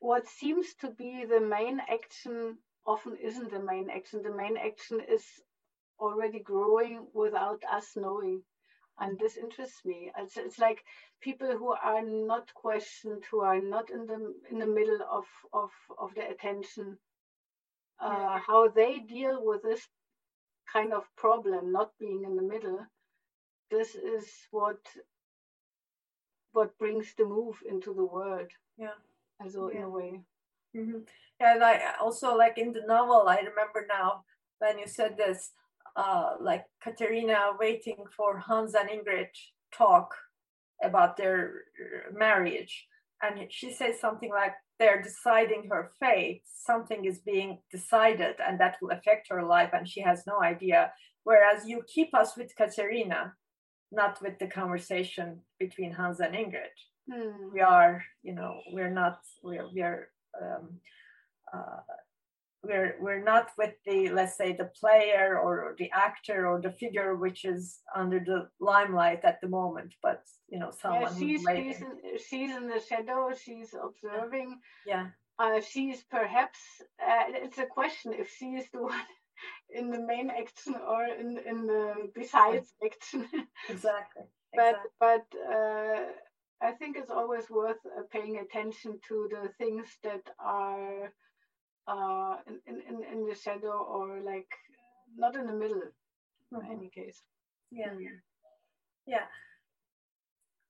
[0.00, 4.22] what seems to be the main action often isn't the main action.
[4.22, 5.24] The main action is
[6.00, 8.42] already growing without us knowing.
[9.00, 10.10] And this interests me.
[10.18, 10.82] It's, it's like
[11.20, 15.70] people who are not questioned, who are not in the in the middle of of,
[15.98, 16.98] of the attention,
[18.00, 19.86] uh, how they deal with this
[20.72, 22.86] kind of problem, not being in the middle,
[23.70, 24.80] this is what
[26.52, 28.48] what brings the move into the world.
[28.76, 28.98] Yeah.
[29.40, 29.78] Also yeah.
[29.78, 30.20] in a way.
[30.76, 30.98] Mm-hmm.
[31.40, 34.24] Yeah, like also like in the novel, I remember now
[34.58, 35.52] when you said this,
[35.96, 39.28] uh, like Katharina waiting for Hans and Ingrid
[39.72, 40.14] talk
[40.82, 41.64] about their
[42.12, 42.86] marriage,
[43.22, 48.76] and she says something like, they're deciding her fate, something is being decided and that
[48.80, 50.92] will affect her life and she has no idea.
[51.24, 53.34] Whereas you keep us with Katharina,
[53.90, 56.76] not with the conversation between Hans and Ingrid.
[57.10, 57.52] Hmm.
[57.52, 60.08] We are, you know, we're not, we're, we're,
[60.40, 60.78] um,
[61.52, 61.80] uh,
[62.64, 67.14] we're we're not with the let's say the player or the actor or the figure
[67.14, 71.80] which is under the limelight at the moment but you know someone yeah, she's, she's
[71.80, 74.58] in, she's in the shadow she's observing.
[74.86, 75.08] Yeah.
[75.38, 76.58] Uh, she's perhaps
[77.00, 79.06] uh, it's a question if she is the one
[79.70, 83.26] in the main action or in in the besides action.
[83.68, 84.90] Exactly but exactly.
[84.98, 86.04] but uh,
[86.60, 91.12] I think it's always worth uh, paying attention to the things that are
[91.88, 92.36] uh,
[92.66, 94.50] in, in, in the shadow or like
[95.16, 95.82] not in the middle
[96.52, 96.72] mm-hmm.
[96.72, 97.22] in any case.
[97.70, 97.90] Yeah.
[97.90, 98.20] Mm.
[99.06, 99.26] Yeah.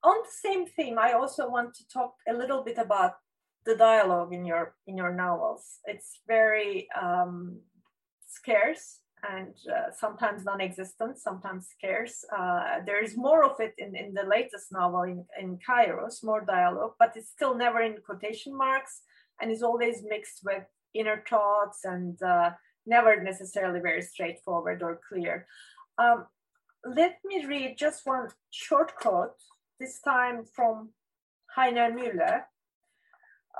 [0.05, 3.15] On the same theme, I also want to talk a little bit about
[3.67, 5.81] the dialogue in your in your novels.
[5.85, 7.61] It's very um,
[8.27, 12.25] scarce and uh, sometimes non-existent, sometimes scarce.
[12.37, 16.45] Uh, there is more of it in, in the latest novel in, in Kairos, more
[16.45, 19.03] dialogue, but it's still never in quotation marks
[19.41, 20.65] and is always mixed with
[20.99, 22.51] inner thoughts and uh,
[22.87, 25.47] never necessarily very straightforward or clear.
[25.99, 26.27] Um,
[26.85, 29.37] let me read just one short quote,
[29.79, 30.91] this time from
[31.57, 32.43] Heiner Müller.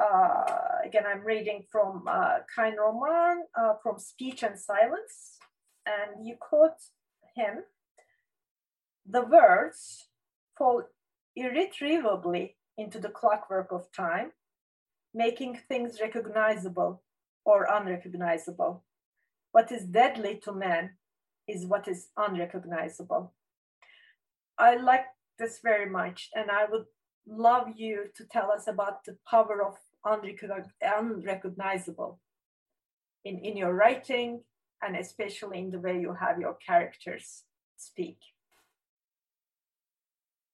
[0.01, 5.39] Uh, again, I'm reading from uh, Kein Roman, uh, from Speech and Silence,
[5.87, 6.81] and you quote
[7.35, 7.65] him
[9.07, 10.09] The words
[10.57, 10.85] fall
[11.35, 14.31] irretrievably into the clockwork of time,
[15.13, 17.03] making things recognizable
[17.49, 18.85] or unrecognizable.
[19.53, 20.91] What is deadly to man
[21.49, 23.33] is what is unrecognizable.
[24.59, 25.07] I like
[25.39, 26.85] this very much, and I would
[27.27, 32.21] love you to tell us about the power of unrecognizable
[33.25, 34.43] in, in your writing
[34.83, 37.45] and especially in the way you have your characters
[37.77, 38.19] speak.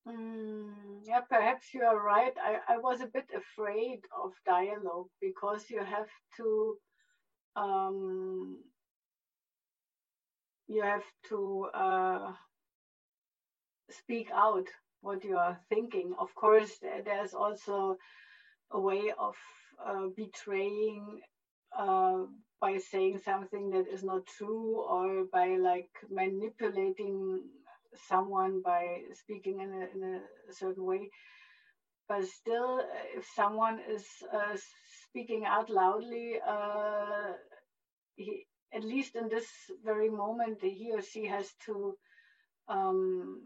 [0.08, 2.32] Mm, yeah, perhaps you are right.
[2.40, 6.76] I, I was a bit afraid of dialogue because you have to
[7.56, 8.58] um,
[10.66, 12.32] you have to uh,
[13.90, 14.68] speak out
[15.00, 16.12] what you are thinking.
[16.18, 17.96] Of course, there's also
[18.70, 19.36] a way of
[19.84, 21.20] uh, betraying
[21.76, 22.24] uh,
[22.60, 27.48] by saying something that is not true or by like manipulating
[28.08, 31.10] someone by speaking in a, in a certain way.
[32.08, 32.80] But still,
[33.16, 34.56] if someone is uh,
[35.08, 37.32] speaking out loudly, uh,
[38.16, 39.46] he, at least in this
[39.82, 41.96] very moment, he or she has to
[42.68, 43.40] um,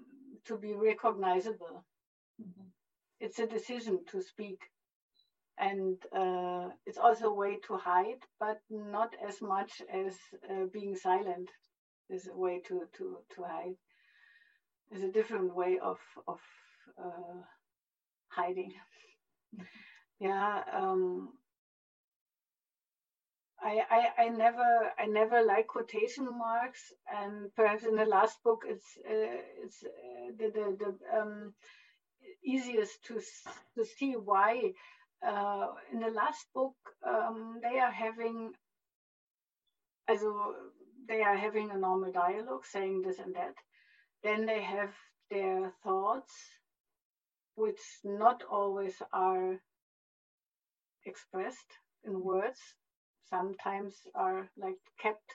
[0.46, 1.84] to be recognizable.
[2.40, 2.68] Mm-hmm.
[3.20, 4.60] It's a decision to speak,
[5.58, 10.14] and uh, it's also a way to hide, but not as much as
[10.50, 11.48] uh, being silent
[12.10, 13.76] is a way to to to hide
[14.90, 16.40] is a different way of of
[16.98, 17.40] uh,
[18.28, 18.72] hiding.
[20.20, 21.32] yeah, um,
[23.60, 28.62] I, I I never I never like quotation marks, and perhaps in the last book
[28.66, 31.52] it's uh, it's uh, the the, the um,
[32.44, 33.20] easiest to
[33.76, 34.72] to see why.
[35.20, 36.74] Uh, in the last book,
[37.04, 38.52] um, they are having,
[40.08, 40.54] also
[41.08, 43.54] they are having a normal dialogue, saying this and that,
[44.22, 44.92] then they have
[45.30, 46.34] their thoughts,
[47.54, 49.60] which not always are
[51.04, 52.60] expressed in words,
[53.30, 55.34] sometimes are like kept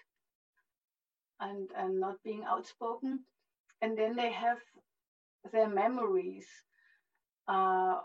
[1.39, 3.25] and, and not being outspoken.
[3.81, 4.59] And then they have
[5.51, 6.47] their memories
[7.47, 7.99] uh,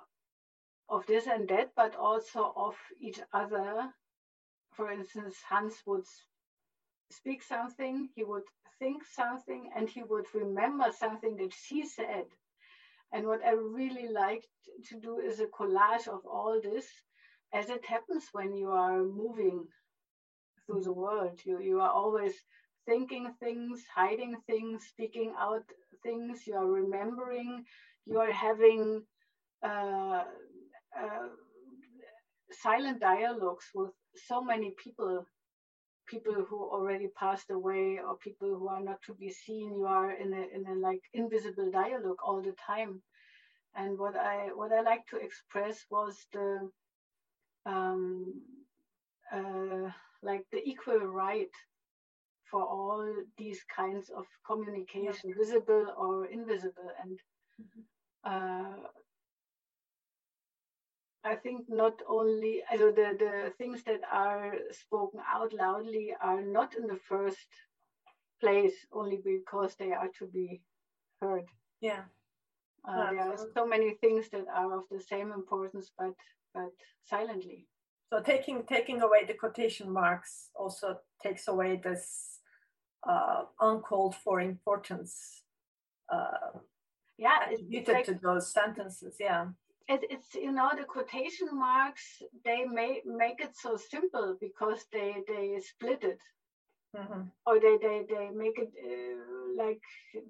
[0.89, 3.93] of this and that, but also of each other.
[4.73, 6.05] For instance, Hans would
[7.11, 8.45] speak something, he would
[8.79, 12.27] think something and he would remember something that she said.
[13.13, 14.49] And what I really liked
[14.89, 16.87] to do is a collage of all this,
[17.53, 19.67] as it happens when you are moving
[20.67, 21.41] through the world.
[21.45, 22.35] You, you are always
[22.87, 25.65] thinking things, hiding things, speaking out
[26.03, 27.65] things, you are remembering,
[28.07, 29.03] you are having
[29.65, 30.25] uh,
[30.99, 31.29] uh,
[32.51, 35.25] silent dialogues with so many people
[36.09, 40.13] people who already passed away or people who are not to be seen you are
[40.13, 43.01] in a in a like invisible dialogue all the time
[43.77, 46.71] and what i what i like to express was the
[47.67, 48.35] um
[49.33, 49.91] uh
[50.23, 51.55] like the equal right
[52.51, 53.07] for all
[53.37, 55.35] these kinds of communication yeah.
[55.39, 57.19] visible or invisible and
[57.61, 57.83] mm-hmm.
[58.25, 58.89] uh
[61.29, 66.75] I think not only also the, the things that are spoken out loudly are not
[66.75, 67.49] in the first
[68.41, 70.63] place only because they are to be
[71.21, 71.47] heard.
[71.81, 72.05] Yeah.
[72.89, 76.15] Uh, there are so many things that are of the same importance but
[76.55, 76.73] but
[77.05, 77.67] silently.
[78.11, 82.41] So taking taking away the quotation marks also takes away this
[83.07, 85.45] uh, uncalled for importance.
[86.11, 86.59] Uh,
[87.19, 89.17] yeah, attributed like, to those sentences.
[89.21, 89.49] Yeah,
[89.89, 95.17] it, it's you know the quotation marks they may make it so simple because they
[95.27, 96.21] they split it.
[96.97, 97.23] Mm-hmm.
[97.47, 99.83] Or they, they, they make it uh, like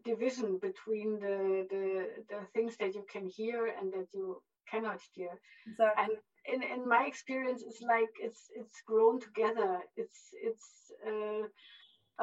[0.05, 5.41] division between the, the the things that you can hear and that you cannot hear.
[5.69, 6.05] Exactly.
[6.05, 11.45] And in, in my experience it's like it's it's grown together it's it's uh,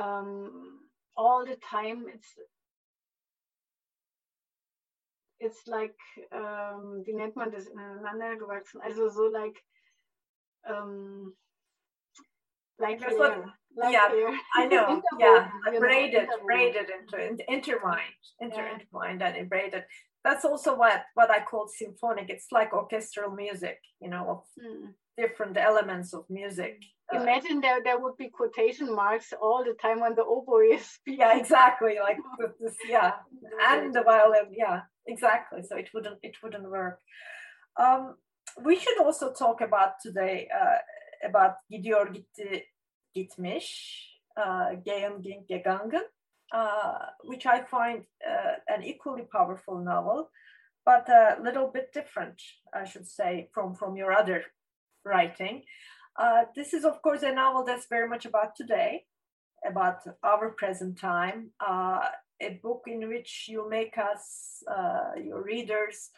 [0.01, 0.79] um,
[1.15, 2.37] all the time it's
[5.39, 5.97] it's like
[6.31, 9.61] um, wie nennt man das ineinander gewachsen also so like
[10.67, 11.35] um,
[12.79, 13.45] like That's what,
[13.77, 14.33] like yeah, air.
[14.55, 15.01] I know.
[15.19, 18.73] yeah, braided, know, braided into intertwined, inter yeah.
[18.73, 19.85] intertwined and braided
[20.25, 22.29] that's also what what I call symphonic.
[22.29, 24.87] It's like orchestral music, you know, of mm.
[25.15, 26.83] different elements of music.
[27.13, 30.83] Uh, Imagine there there would be quotation marks all the time when the oboe is
[30.95, 31.19] speaking.
[31.19, 31.97] Yeah, exactly.
[32.01, 32.17] Like
[32.59, 33.11] this, yeah,
[33.69, 34.47] and the violin.
[34.51, 35.61] Yeah, exactly.
[35.63, 36.99] So it wouldn't it wouldn't work.
[37.77, 38.15] Um,
[38.63, 40.77] we should also talk about today uh,
[41.27, 42.61] about Gidiyor Gitti
[43.15, 43.65] Gitmiş,
[44.37, 44.71] uh,
[46.53, 46.93] uh,
[47.23, 50.29] which I find uh, an equally powerful novel,
[50.85, 52.41] but a little bit different,
[52.73, 54.43] I should say, from, from your other
[55.03, 55.63] writing.
[56.17, 59.05] Uh, this is, of course, a novel that's very much about today,
[59.65, 62.07] about our present time, uh,
[62.41, 66.09] a book in which you make us, uh, your readers,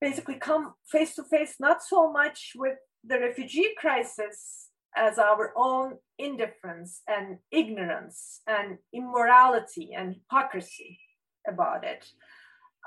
[0.00, 5.96] basically come face to face not so much with the refugee crisis as our own
[6.18, 10.98] indifference and ignorance and immorality and hypocrisy
[11.46, 12.06] about it.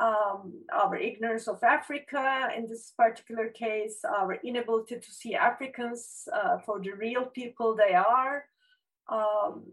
[0.01, 6.57] Um, our ignorance of Africa in this particular case, our inability to see Africans uh,
[6.65, 8.45] for the real people they are,
[9.09, 9.65] um,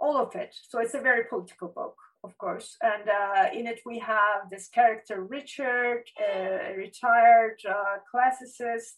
[0.00, 0.54] all of it.
[0.68, 2.76] So it's a very political book, of course.
[2.82, 8.96] And uh, in it, we have this character, Richard, a retired uh, classicist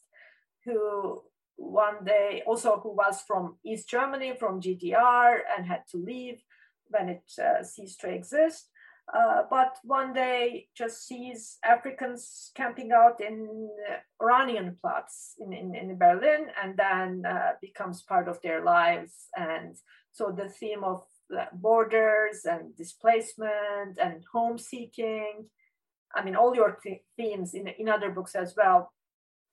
[0.64, 1.22] who
[1.57, 6.40] one day also who was from East Germany, from GDR, and had to leave
[6.88, 8.68] when it uh, ceased to exist.
[9.12, 13.68] Uh, but one day just sees Africans camping out in
[14.20, 19.26] Oranienplatz in, in, in Berlin and then uh, becomes part of their lives.
[19.36, 19.76] And
[20.12, 21.02] so the theme of
[21.54, 25.46] borders and displacement and home seeking,
[26.14, 28.92] I mean, all your th- themes in, in other books as well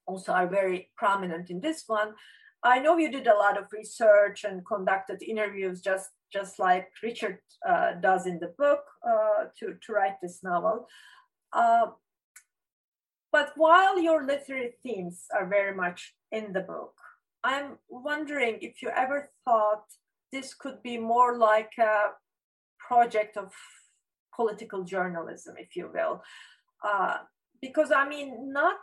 [0.05, 2.13] also are very prominent in this one.
[2.61, 7.39] I know you did a lot of research and conducted interviews just, just like Richard
[7.67, 10.87] uh, does in the book uh, to, to write this novel.
[11.53, 11.87] Uh,
[13.31, 16.93] but while your literary themes are very much in the book,
[17.43, 19.85] I'm wondering if you ever thought
[20.31, 22.11] this could be more like a
[22.77, 23.51] project of
[24.35, 26.23] political journalism, if you will.
[26.83, 27.17] Uh,
[27.61, 28.77] because I mean, not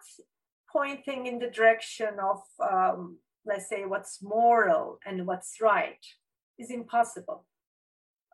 [0.71, 6.05] pointing in the direction of, um, let's say, what's moral and what's right
[6.59, 7.47] is impossible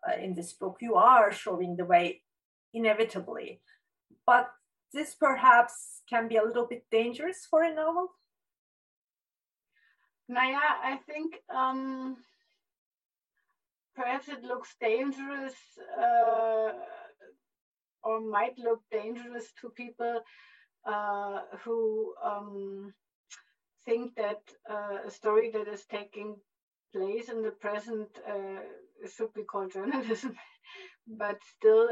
[0.09, 0.79] uh, in this book.
[0.81, 2.23] You are showing the way
[2.75, 3.61] inevitably,
[4.27, 4.51] but
[4.93, 8.09] this perhaps can be a little bit dangerous for a novel.
[10.29, 12.17] Naya, I think um,
[13.95, 15.55] perhaps it looks dangerous
[15.99, 16.73] uh,
[18.03, 20.21] or might look dangerous to people
[20.87, 22.93] uh, who um,
[23.85, 24.41] think that
[24.71, 26.37] uh, a story that is taking
[26.93, 28.61] place in the present uh,
[29.07, 30.35] should be called journalism,
[31.07, 31.89] but still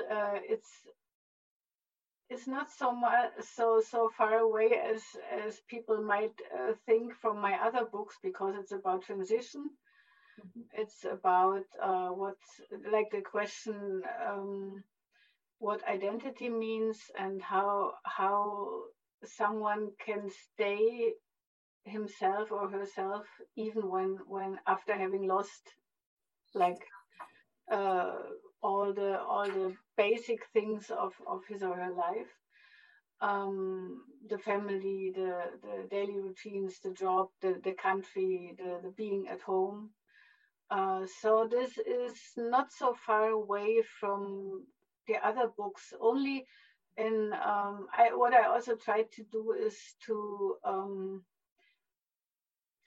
[0.49, 0.87] it's
[2.31, 7.41] it's not so much so so far away as as people might uh, think from
[7.41, 9.69] my other books because it's about transition.
[10.73, 12.37] It's about uh, what
[12.91, 14.83] like the question um,
[15.59, 18.83] what identity means and how how
[19.25, 21.13] someone can stay
[21.85, 23.27] himself or herself
[23.57, 25.75] even when when after having lost
[26.55, 26.85] like
[27.71, 28.17] uh,
[28.63, 32.33] all the all the basic things of of his or her life.
[33.21, 39.29] Um, the family the the daily routines the job the the country the, the being
[39.29, 39.91] at home
[40.71, 44.65] uh, so this is not so far away from
[45.09, 45.93] the other books.
[46.01, 46.47] Only
[46.97, 51.25] in um, I, what I also try to do is to um,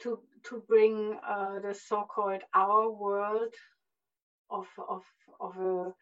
[0.02, 3.54] to to bring uh, the so-called our world
[4.50, 5.04] of of
[5.42, 5.94] of a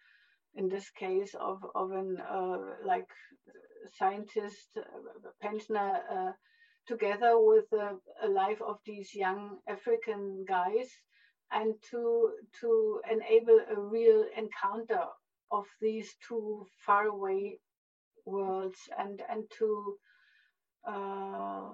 [0.56, 3.10] in this case of of an uh, like
[3.98, 4.82] scientist uh,
[5.42, 6.32] pensioner uh,
[6.88, 10.90] together with the life of these young African guys
[11.52, 15.06] and to to enable a real encounter
[15.52, 17.58] of these two faraway
[18.26, 19.98] worlds and and to
[20.88, 21.70] uh,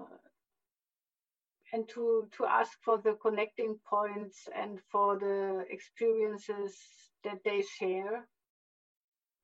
[1.73, 6.75] and to to ask for the connecting points and for the experiences
[7.23, 8.27] that they share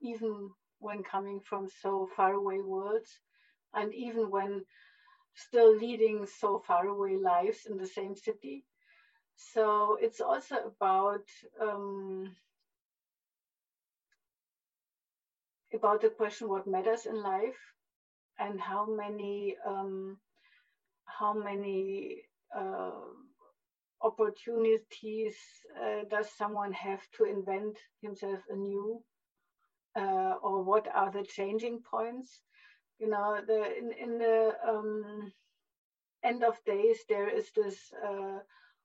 [0.01, 3.19] even when coming from so far away worlds
[3.73, 4.63] and even when
[5.35, 8.63] still leading so far away lives in the same city
[9.35, 11.25] so it's also about
[11.61, 12.35] um,
[15.73, 17.59] about the question what matters in life
[18.39, 20.17] and how many um,
[21.05, 22.23] how many
[22.55, 22.91] uh,
[24.01, 25.35] opportunities
[25.81, 29.01] uh, does someone have to invent himself anew
[29.95, 32.41] uh, or what are the changing points?
[32.99, 35.31] You know the in, in the um,
[36.23, 38.39] end of days there is this uh,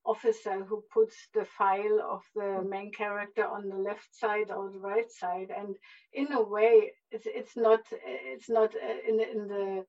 [0.09, 4.79] officer who puts the file of the main character on the left side or the
[4.79, 5.51] right side.
[5.57, 5.77] And
[6.13, 9.85] in a way it's, it's not it's not uh, in, in the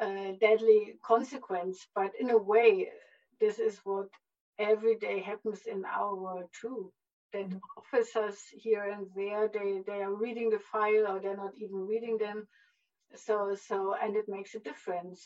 [0.00, 2.88] uh, deadly consequence but in a way
[3.40, 4.08] this is what
[4.58, 6.92] every day happens in our world too.
[7.32, 7.58] That mm-hmm.
[7.80, 12.16] officers here and there they they are reading the file or they're not even reading
[12.18, 12.48] them.
[13.14, 15.20] So so and it makes a difference.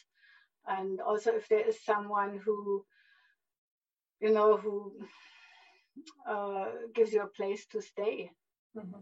[0.66, 2.84] And also if there is someone who
[4.24, 4.92] you know, who
[6.26, 8.30] uh, gives you a place to stay
[8.76, 9.00] mm-hmm.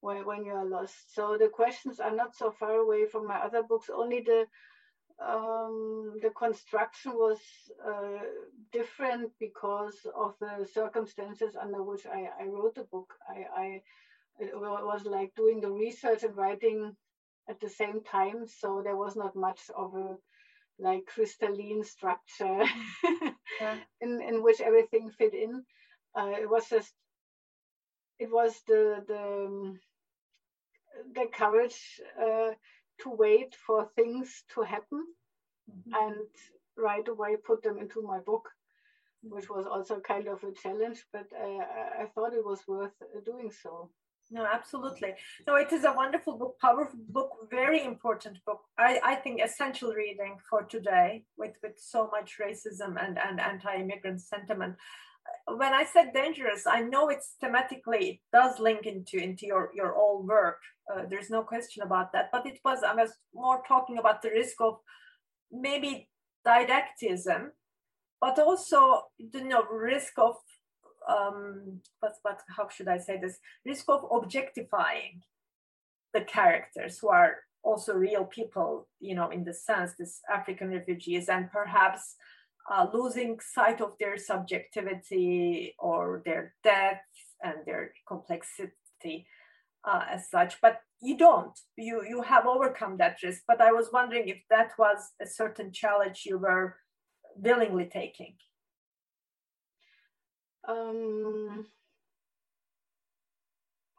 [0.00, 1.14] when, when you are lost.
[1.14, 3.88] So the questions are not so far away from my other books.
[4.02, 4.44] Only the
[5.20, 7.40] um, the construction was
[7.84, 8.22] uh,
[8.72, 13.14] different because of the circumstances under which I, I wrote the book.
[13.28, 13.82] I, I
[14.38, 16.94] it was like doing the research and writing
[17.48, 20.16] at the same time, so there was not much of a
[20.78, 22.62] like crystalline structure
[23.60, 23.76] yeah.
[24.00, 25.64] in, in which everything fit in.
[26.14, 26.92] Uh, it was just,
[28.18, 29.76] it was the, the,
[31.14, 32.50] the courage uh,
[33.00, 35.04] to wait for things to happen
[35.70, 35.92] mm-hmm.
[35.94, 36.26] and
[36.76, 38.48] right away put them into my book,
[39.22, 43.50] which was also kind of a challenge, but uh, I thought it was worth doing
[43.50, 43.90] so.
[44.30, 45.14] No, absolutely.
[45.46, 48.60] No, it is a wonderful book, powerful book, very important book.
[48.78, 54.20] I, I think essential reading for today with, with so much racism and, and anti-immigrant
[54.20, 54.76] sentiment.
[55.46, 59.94] When I said dangerous, I know it's thematically it does link into, into your, your
[59.94, 60.60] old work.
[60.92, 62.28] Uh, there's no question about that.
[62.30, 64.78] But it was, I was more talking about the risk of
[65.50, 66.10] maybe
[66.44, 67.52] didactism,
[68.20, 70.36] but also the you know, risk of
[71.08, 72.14] um, but,
[72.56, 73.38] how should I say this?
[73.64, 75.22] Risk of objectifying
[76.14, 81.28] the characters who are also real people, you know, in the sense, this African refugees,
[81.28, 82.16] and perhaps
[82.70, 87.00] uh, losing sight of their subjectivity or their depth
[87.42, 89.26] and their complexity
[89.84, 90.60] uh, as such.
[90.60, 91.58] But you don't.
[91.76, 93.42] You you have overcome that risk.
[93.46, 96.76] But I was wondering if that was a certain challenge you were
[97.36, 98.34] willingly taking.
[100.68, 101.66] Um,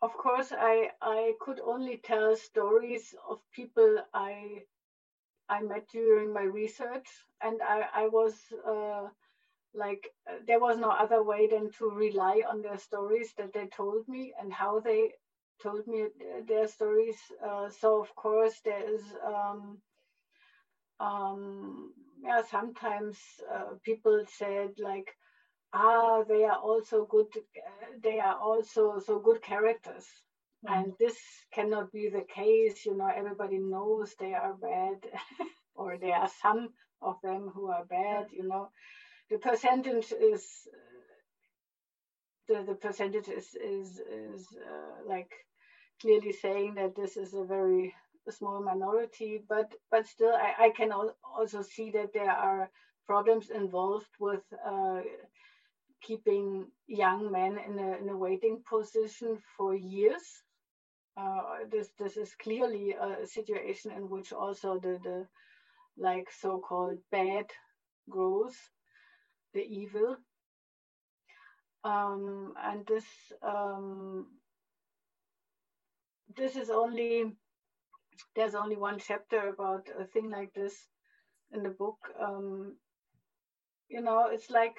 [0.02, 4.66] of course, I I could only tell stories of people I
[5.50, 7.08] I met during my research,
[7.42, 9.10] and I I was uh,
[9.74, 10.14] like
[10.48, 14.34] there was no other way than to rely on their stories that they told me
[14.40, 15.14] and how they
[15.62, 16.08] told me
[16.48, 17.20] their stories.
[17.42, 19.04] Uh, so of course there is.
[19.24, 19.82] Um,
[21.00, 23.18] um, yeah, sometimes
[23.52, 25.16] uh, people said like,
[25.74, 27.28] ah, they are also good,
[28.04, 30.06] they are also so good characters.
[30.66, 30.72] Mm.
[30.78, 31.18] And this
[31.54, 34.98] cannot be the case, you know, everybody knows they are bad,
[35.76, 36.70] or there are some
[37.02, 38.70] of them who are bad, you know.
[39.30, 40.68] The percentage is,
[42.48, 45.32] the, the percentage is, is, is uh, like
[46.02, 47.94] clearly saying that this is a very
[48.30, 52.70] small minority, but, but still I, I can also see that there are
[53.06, 55.02] problems involved with uh,
[56.02, 60.44] keeping young men in a, in a waiting position for years.
[61.18, 65.28] Uh, this this is clearly a situation in which also the the
[65.98, 67.46] like so-called bad
[68.10, 68.56] grows,
[69.54, 70.18] the evil,
[71.84, 73.06] um, and this
[73.42, 74.28] um,
[76.36, 77.36] this is only
[78.36, 80.88] there's only one chapter about a thing like this
[81.52, 81.98] in the book.
[82.20, 82.78] Um,
[83.90, 84.78] you know, it's like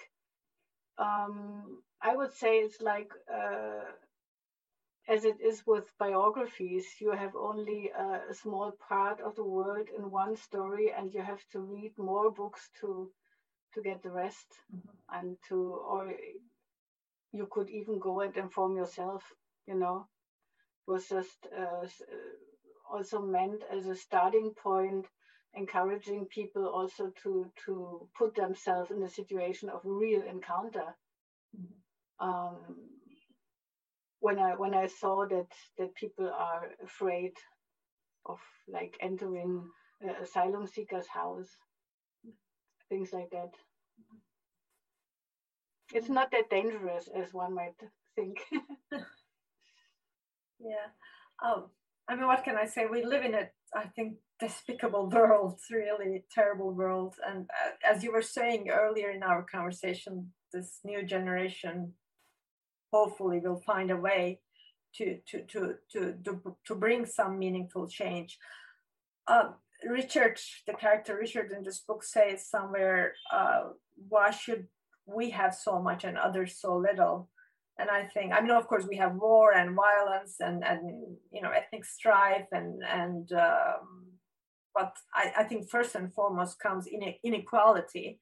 [1.00, 3.92] um, I would say it's like uh,
[5.08, 10.10] as it is with biographies, you have only a, small part of the world in
[10.10, 13.10] one story, and you have to read more books to
[13.74, 15.18] to get the rest, mm-hmm.
[15.18, 15.56] and to
[15.92, 16.12] or
[17.32, 19.22] you could even go and inform yourself.
[19.66, 20.08] You know,
[20.86, 21.86] it was just uh,
[22.90, 25.06] also meant as a starting point,
[25.54, 30.96] encouraging people also to to put themselves in a situation of real encounter.
[31.56, 32.28] Mm-hmm.
[32.28, 32.58] Um,
[34.20, 35.48] when I when I saw that
[35.78, 37.32] that people are afraid
[38.26, 39.68] of like entering
[40.22, 41.48] asylum seekers' house,
[42.88, 43.52] things like that.
[45.92, 47.74] It's not that dangerous as one might
[48.14, 48.38] think.
[50.60, 50.90] yeah.
[51.42, 51.70] Oh,
[52.08, 52.86] I mean, what can I say?
[52.86, 57.14] We live in a, I think, despicable world, really terrible world.
[57.26, 61.92] And uh, as you were saying earlier in our conversation, this new generation
[62.92, 64.40] hopefully will find a way
[64.96, 68.38] to to to to to, to bring some meaningful change.
[69.28, 69.50] Uh,
[69.88, 73.68] Richard, the character Richard in this book says somewhere, uh,
[74.08, 74.66] why should
[75.06, 77.28] we have so much and others so little?
[77.80, 80.82] And I think, I mean, of course, we have war and violence and and
[81.32, 84.06] you know ethnic strife and and um,
[84.74, 86.86] but I, I think first and foremost comes
[87.24, 88.20] inequality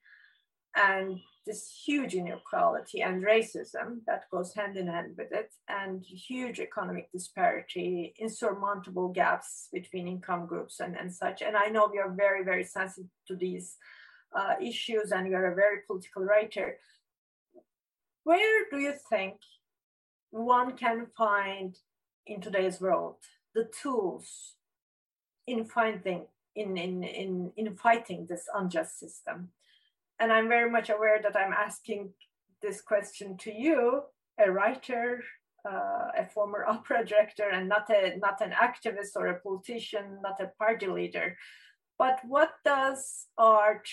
[0.75, 6.59] and this huge inequality and racism that goes hand in hand with it, and huge
[6.59, 11.41] economic disparity, insurmountable gaps between income groups and, and such.
[11.41, 13.77] And I know we are very, very sensitive to these
[14.37, 16.77] uh, issues, and you are a very political writer.
[18.29, 19.37] Where do you think
[20.29, 21.75] one can find
[22.27, 23.15] in today's world
[23.55, 24.53] the tools
[25.47, 29.49] in finding in in in, in fighting this unjust system?
[30.19, 32.13] and I'm very much aware that I'm asking
[32.61, 34.03] this question to you,
[34.37, 35.23] a writer,
[35.67, 40.39] uh, a former opera director, and not a not an activist or a politician, not
[40.39, 41.27] a party leader.
[41.97, 43.01] But what does
[43.37, 43.87] art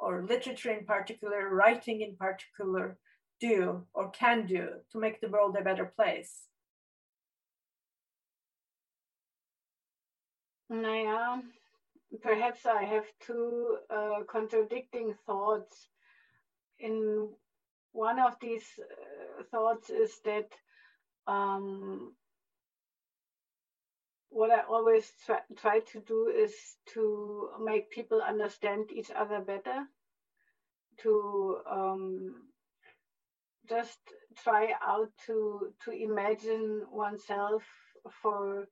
[0.00, 2.98] or literature in particular, writing in particular,
[3.42, 6.46] do or can do to make the world a better place?
[10.70, 11.42] Naja,
[12.22, 15.88] perhaps I have two uh, contradicting thoughts.
[16.78, 17.28] In
[17.92, 20.48] one of these uh, thoughts is that
[21.26, 22.14] um,
[24.30, 26.54] what I always try, try to do is
[26.94, 29.84] to make people understand each other better,
[31.02, 32.51] to um,
[33.72, 33.98] just
[34.44, 35.36] try out to
[35.84, 37.62] to imagine oneself
[38.22, 38.66] for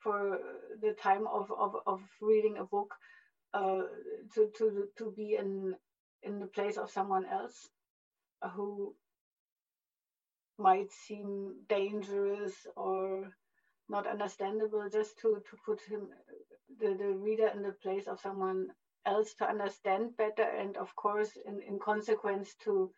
[0.00, 0.38] for
[0.80, 2.94] the time of, of, of reading a book
[3.52, 3.82] uh,
[4.34, 5.74] to, to, to be in,
[6.22, 7.68] in the place of someone else
[8.54, 8.94] who
[10.58, 13.30] might seem dangerous or
[13.88, 16.08] not understandable just to, to put him
[16.78, 18.68] the, the reader in the place of someone
[19.06, 22.90] else to understand better and of course in, in consequence to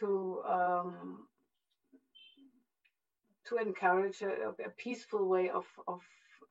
[0.00, 1.26] to um,
[3.44, 6.00] to encourage a, a peaceful way of, of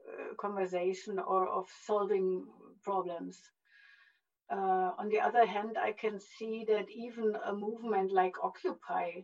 [0.08, 2.46] uh, conversation or of solving
[2.84, 3.52] problems.
[4.52, 9.22] Uh, on the other hand, I can see that even a movement like Occupy,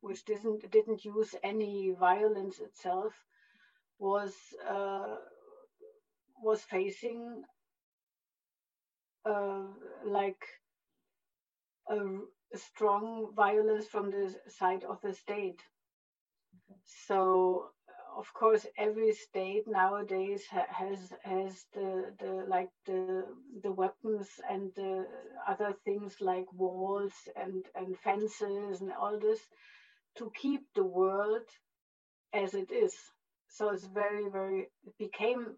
[0.00, 3.12] which didn't didn't use any violence itself,
[3.98, 4.32] was
[4.68, 5.16] uh,
[6.42, 7.42] was facing
[9.24, 9.62] uh,
[10.04, 10.44] like
[11.90, 12.20] a, a,
[12.54, 15.64] strong violence from the side of the state.
[16.84, 17.70] So
[18.16, 23.18] of course every state nowadays ha- has has the, the like the
[23.62, 25.06] the weapons and the
[25.46, 29.48] other things like walls and and fences and all this
[30.16, 31.46] to keep the world
[32.32, 32.94] as it is
[33.48, 35.56] so it's very very it became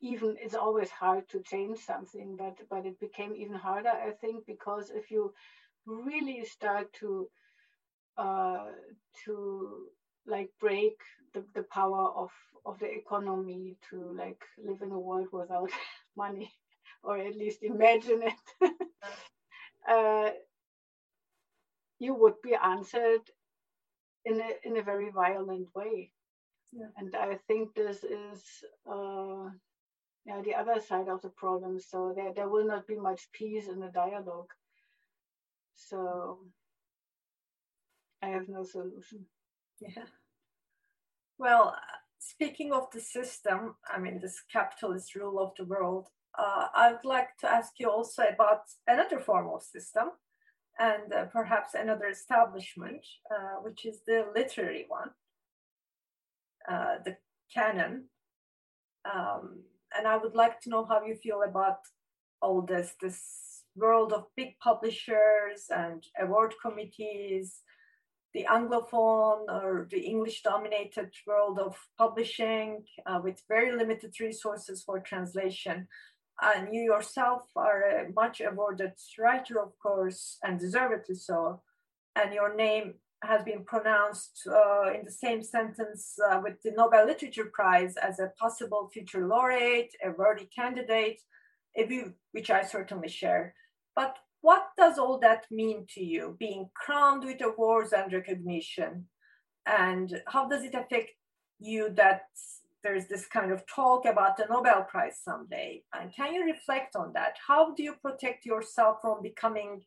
[0.00, 4.44] even it's always hard to change something but but it became even harder i think
[4.46, 5.32] because if you
[5.86, 7.28] really start to
[8.16, 8.66] uh
[9.24, 9.86] to
[10.26, 10.96] like break
[11.34, 12.30] the, the power of
[12.66, 15.70] of the economy to like live in a world without
[16.16, 16.50] money
[17.02, 18.70] or at least imagine it.
[19.88, 20.30] Uh,
[21.98, 23.30] you would be answered
[24.24, 26.12] in a in a very violent way.
[26.72, 26.90] Yeah.
[26.98, 28.42] and i think this is
[28.94, 29.48] uh,
[30.26, 31.80] yeah, the other side of the problem.
[31.80, 34.52] So there, there will not be much peace in the dialogue
[35.78, 36.40] so
[38.22, 39.26] i have no solution
[39.80, 40.04] yeah
[41.38, 41.76] well,
[42.18, 47.36] speaking of the system, I mean, this capitalist rule of the world, uh, I'd like
[47.40, 50.10] to ask you also about another form of system
[50.78, 55.10] and uh, perhaps another establishment, uh, which is the literary one.
[56.68, 57.16] uh, the
[57.54, 58.04] canon.
[59.04, 59.62] Um,
[59.96, 61.78] and I would like to know how you feel about
[62.42, 63.20] all this, this
[63.78, 67.62] world of big publishers and award committees,
[68.34, 75.00] the Anglophone or the English dominated world of publishing uh, with very limited resources for
[75.00, 75.88] translation.
[76.40, 81.62] And you yourself are a much awarded writer, of course, and deservedly so.
[82.14, 87.06] And your name has been pronounced uh, in the same sentence uh, with the Nobel
[87.06, 91.20] Literature Prize as a possible future laureate, a worthy candidate,
[91.76, 93.54] a view which I certainly share.
[93.98, 99.08] But what does all that mean to you, being crowned with awards and recognition?
[99.66, 101.10] And how does it affect
[101.58, 102.26] you that
[102.84, 105.82] there's this kind of talk about the Nobel Prize someday?
[105.92, 107.38] And can you reflect on that?
[107.44, 109.82] How do you protect yourself from becoming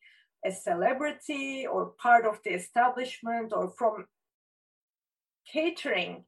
[0.45, 4.07] a celebrity or part of the establishment or from
[5.49, 6.25] catering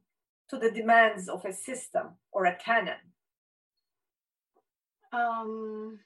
[0.48, 3.12] to the demands of a system or a canon?
[5.12, 5.98] Um,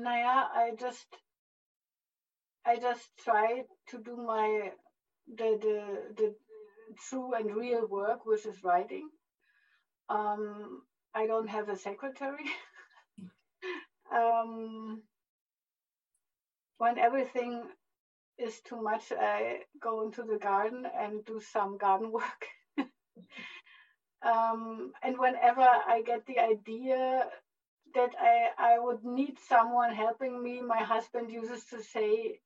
[0.00, 1.18] Naya, I just
[2.64, 4.72] I just try to do my
[5.26, 6.34] the the the
[6.98, 9.08] true and real work, which is writing.
[10.08, 10.82] Um,
[11.14, 12.44] I don't have a secretary.
[14.12, 15.02] um,
[16.78, 17.68] when everything
[18.38, 22.46] is too much, I go into the garden and do some garden work.
[24.22, 27.28] um, and whenever I get the idea
[27.94, 32.40] that I, I would need someone helping me, my husband uses to say,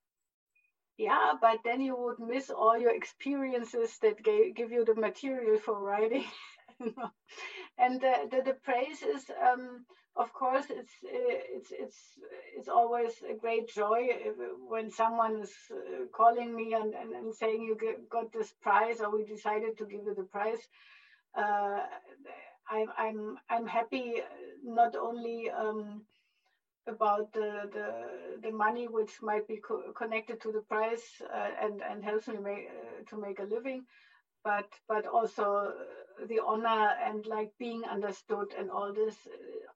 [0.96, 5.58] yeah, but then you would miss all your experiences that gave, give you the material
[5.58, 6.24] for writing.
[7.78, 9.84] and the, the, the praise is um,
[10.16, 11.98] of course, it's it's it's
[12.56, 14.08] it's always a great joy
[14.68, 17.76] when someone is uh, calling me and, and, and saying you
[18.08, 20.68] got this prize or we decided to give you the prize.
[21.36, 21.80] Uh,
[22.68, 24.20] I'm I'm I'm happy
[24.62, 26.02] not only um,
[26.86, 31.80] about the, the the money which might be co- connected to the price uh, and
[31.82, 33.82] and helps me make, uh, to make a living,
[34.44, 35.72] but but also
[36.26, 39.26] the honor and like being understood and all this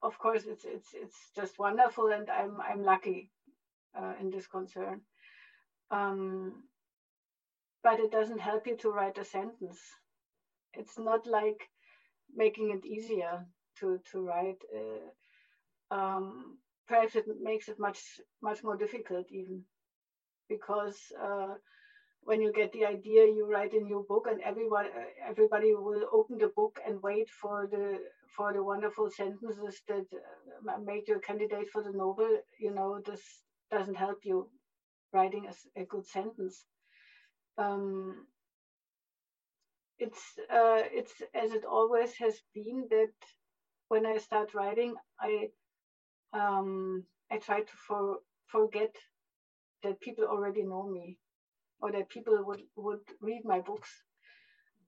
[0.03, 3.31] of course it's it's it's just wonderful and i'm i'm lucky
[3.97, 5.01] uh, in this concern.
[5.91, 6.63] Um,
[7.83, 9.97] but it doesn't help you to write a sentence.
[10.75, 11.69] It's not like
[12.35, 13.45] making it easier
[13.79, 15.09] to to write uh,
[15.95, 16.57] um,
[16.87, 18.01] perhaps it makes it much
[18.43, 19.63] much more difficult even
[20.49, 21.55] because uh,
[22.23, 24.89] when you get the idea, you write a new book, and everybody
[25.27, 27.99] everybody will open the book and wait for the
[28.37, 32.39] for the wonderful sentences that uh, made you a candidate for the Nobel.
[32.59, 33.23] You know, this
[33.71, 34.49] doesn't help you
[35.13, 36.65] writing a, a good sentence.
[37.59, 38.27] Um,
[39.99, 43.13] it's uh, it's as it always has been that
[43.89, 45.49] when I start writing, I
[46.33, 48.95] um, I try to for, forget
[49.83, 51.19] that people already know me
[51.81, 53.91] or that people would, would read my books.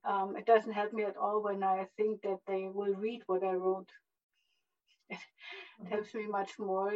[0.05, 3.45] Um, it doesn't help me at all when I think that they will read what
[3.45, 3.89] I wrote.
[5.09, 5.19] It
[5.82, 5.93] mm-hmm.
[5.95, 6.93] helps me much more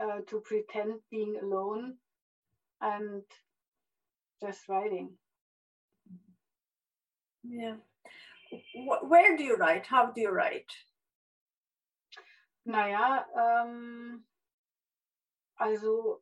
[0.00, 1.94] uh, to pretend being alone
[2.80, 3.22] and
[4.40, 5.10] just writing.
[7.44, 7.76] Yeah.
[9.02, 9.86] Where do you write?
[9.86, 10.70] How do you write?
[12.66, 14.22] Naja, um,
[15.60, 16.20] also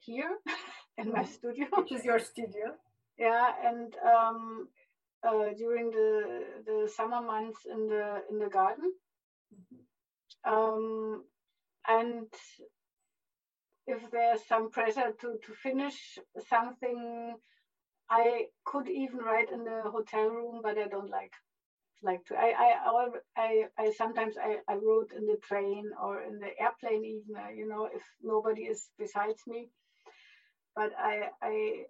[0.00, 0.36] here
[0.98, 1.66] in my studio.
[1.76, 2.74] Which is your studio?
[3.18, 4.68] Yeah, and um,
[5.26, 8.92] uh, during the the summer months in the in the garden.
[9.54, 10.52] Mm-hmm.
[10.52, 11.24] Um,
[11.88, 12.26] and
[13.86, 16.18] if there's some pressure to to finish
[16.48, 17.36] something,
[18.10, 21.32] I could even write in the hotel room, but I don't like
[22.02, 22.36] like to.
[22.38, 27.04] I I I, I sometimes I, I wrote in the train or in the airplane
[27.04, 27.36] even.
[27.36, 29.68] Uh, you know, if nobody is besides me
[30.76, 31.84] but I I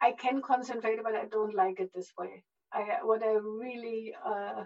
[0.00, 2.42] I can concentrate, but I don't like it this way.
[2.72, 4.62] I what I really uh,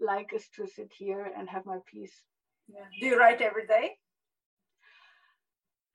[0.00, 2.24] like is to sit here and have my peace.
[2.68, 2.86] Yeah.
[3.00, 3.96] Do you write every day?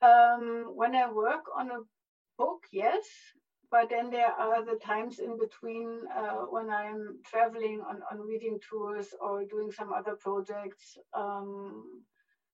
[0.02, 1.80] Um, when I work on a
[2.40, 3.06] book, yes,
[3.72, 8.60] but then there are the times in between uh, when I'm traveling on, on reading
[8.68, 12.04] tours or doing some other projects, um,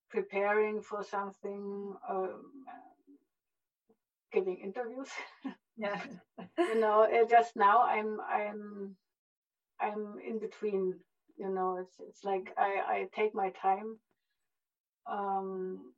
[0.09, 1.95] preparing for something.
[2.09, 2.51] Um,
[4.35, 5.09] giving interviews.
[5.77, 6.01] yeah.
[6.57, 8.95] you know, just now I'm I'm
[9.79, 10.99] I'm in between.
[11.37, 13.97] You know, it's it's like I I take my time.
[15.07, 15.93] Um,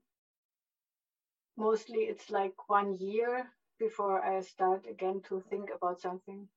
[1.57, 3.49] mostly it's like one year
[3.79, 6.47] before I start again to think about something.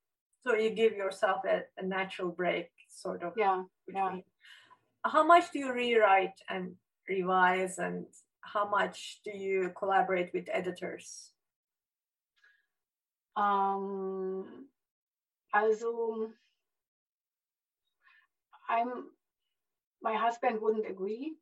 [0.42, 3.34] So you give yourself a, a natural break, sort of.
[3.36, 3.64] Yeah.
[3.92, 4.16] Yeah.
[5.04, 6.74] How much do you rewrite and
[7.08, 8.06] revise, and
[8.40, 11.32] how much do you collaborate with editors?
[13.36, 14.66] Um,
[15.52, 16.30] also,
[18.68, 19.10] I'm.
[20.02, 21.36] My husband wouldn't agree,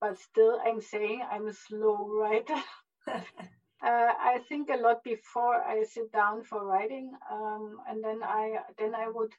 [0.00, 2.62] but still, I'm saying I'm a slow writer.
[3.82, 8.58] Uh, I think a lot before I sit down for writing, um, and then I
[8.76, 9.32] then I would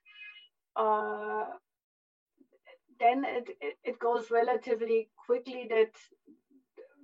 [0.76, 1.46] uh,
[3.00, 5.92] then it, it, it goes relatively quickly that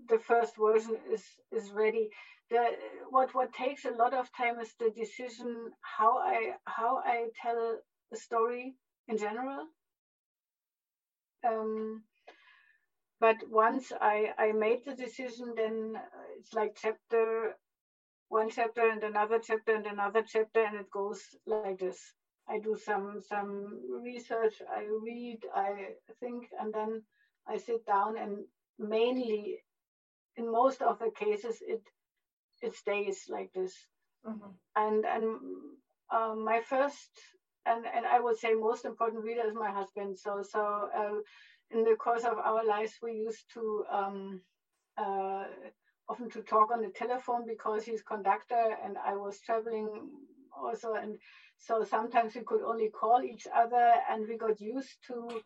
[0.09, 2.09] the first version is is ready.
[2.49, 2.63] The
[3.09, 7.79] what what takes a lot of time is the decision how I how I tell
[8.11, 8.75] a story
[9.07, 9.67] in general.
[11.43, 12.03] Um,
[13.19, 17.55] but once I, I made the decision, then uh, it's like chapter,
[18.29, 22.13] one chapter and another chapter and another chapter, and it goes like this.
[22.49, 27.03] I do some some research, I read, I think, and then
[27.47, 28.45] I sit down and
[28.79, 29.57] mainly,
[30.37, 31.81] in most of the cases, it
[32.61, 33.73] it stays like this.
[34.25, 34.51] Mm-hmm.
[34.75, 35.25] And and
[36.13, 37.09] um, my first
[37.65, 40.17] and and I would say most important reader is my husband.
[40.19, 40.89] So so.
[40.95, 41.21] Uh,
[41.71, 44.41] in the course of our lives, we used to um,
[44.97, 45.45] uh,
[46.09, 50.09] often to talk on the telephone because he's conductor and I was traveling
[50.55, 50.93] also.
[50.93, 51.17] And
[51.57, 55.41] so sometimes we could only call each other and we got used to,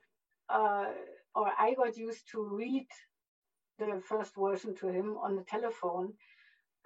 [0.50, 0.88] uh,
[1.34, 2.88] or I got used to read
[3.80, 6.14] the first version to him on the telephone.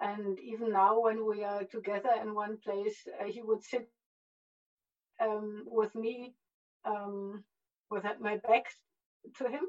[0.00, 3.86] And even now, when we are together in one place, uh, he would sit
[5.20, 6.34] um, with me
[6.84, 7.42] um,
[7.90, 8.64] with my back
[9.34, 9.62] to him.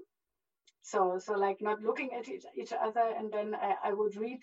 [0.82, 4.40] So, so like not looking at each, each other, and then I, I would read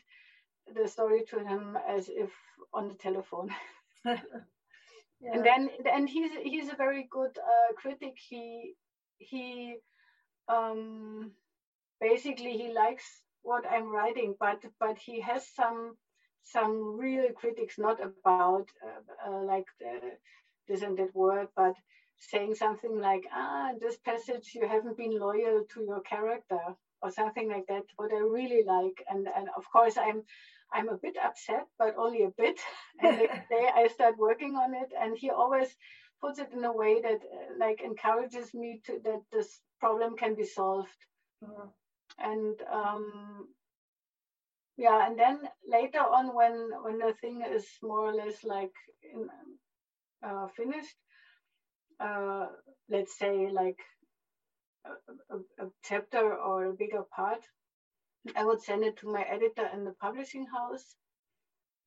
[0.75, 2.31] the story to him as if
[2.73, 3.51] on the telephone.
[4.05, 5.33] yeah.
[5.33, 8.15] And then, and he's he's a very good uh, critic.
[8.29, 8.75] He
[9.19, 9.77] he
[10.49, 11.33] um,
[12.01, 15.95] basically he likes what I'm writing, but but he has some
[16.43, 20.01] some real critics, not about uh, uh, like the,
[20.69, 21.75] this and that word, but
[22.19, 26.61] saying something like, ah, this passage you haven't been loyal to your character
[27.03, 29.05] or something like that, what I really like.
[29.09, 30.23] And and of course I'm
[30.73, 32.59] I'm a bit upset, but only a bit.
[33.03, 35.69] And the day I start working on it, and he always
[36.21, 40.35] puts it in a way that uh, like encourages me to that this problem can
[40.35, 41.01] be solved.
[41.43, 41.69] Mm-hmm.
[42.19, 43.49] And um,
[44.77, 48.73] yeah, and then later on, when when the thing is more or less like
[49.03, 49.29] in,
[50.23, 50.97] uh, finished,
[52.01, 52.47] uh,
[52.89, 53.79] let's say like
[54.85, 57.41] a, a, a, chapter or a bigger part,
[58.37, 60.97] I would send it to my editor in the publishing house,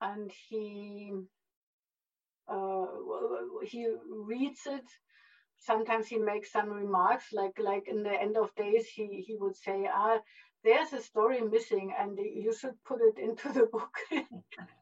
[0.01, 1.11] and he
[2.47, 2.85] uh,
[3.63, 4.83] he reads it.
[5.57, 9.55] Sometimes he makes some remarks, like like in the end of days, he he would
[9.55, 10.19] say, "Ah,
[10.63, 13.97] there's a story missing and you should put it into the book.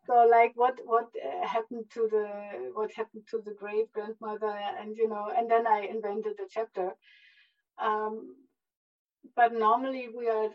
[0.07, 4.95] So like what what uh, happened to the what happened to the great grandmother and
[4.95, 6.91] you know and then i invented a chapter.
[7.80, 8.35] Um,
[9.35, 10.49] but normally we are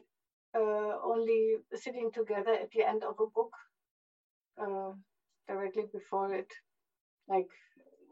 [0.54, 3.52] uh, only sitting together at the end of a book
[4.60, 4.92] uh,
[5.48, 6.52] directly before it
[7.28, 7.48] like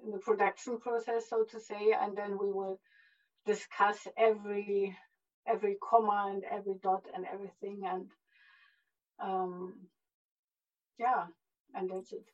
[0.04, 2.78] in the production process so to say and then we will
[3.46, 4.94] discuss every
[5.48, 8.06] every comma and every dot and everything and
[9.22, 9.74] um,
[10.98, 11.24] yeah
[11.74, 12.24] and that's it.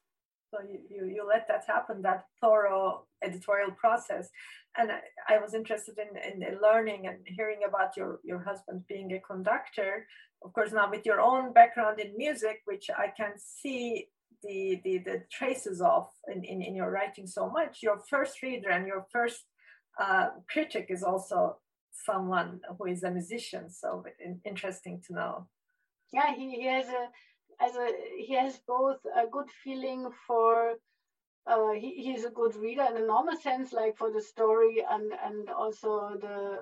[0.51, 4.29] So you, you, you let that happen that thorough editorial process.
[4.77, 9.13] And I, I was interested in, in learning and hearing about your, your husband being
[9.13, 10.07] a conductor.
[10.45, 14.09] Of course now with your own background in music which i can see
[14.43, 18.69] the, the, the traces of in, in, in your writing so much your first reader
[18.69, 19.45] and your first
[19.99, 21.57] uh, critic is also
[22.05, 23.71] someone who is a musician.
[23.71, 24.05] So
[24.45, 25.47] interesting to know.
[26.13, 27.09] Yeah, he, he has a
[27.61, 30.75] as a he has both a good feeling for
[31.47, 35.13] uh, he, he's a good reader in a normal sense, like for the story and
[35.25, 36.61] and also the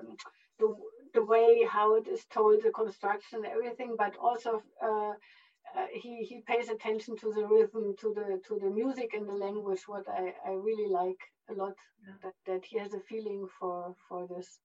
[0.59, 0.75] the
[1.13, 5.13] the way how it is told, the construction, everything, but also uh,
[5.75, 9.33] uh, he he pays attention to the rhythm, to the to the music and the
[9.33, 9.83] language.
[9.87, 12.13] What I, I really like a lot yeah.
[12.23, 14.59] that that he has a feeling for for this.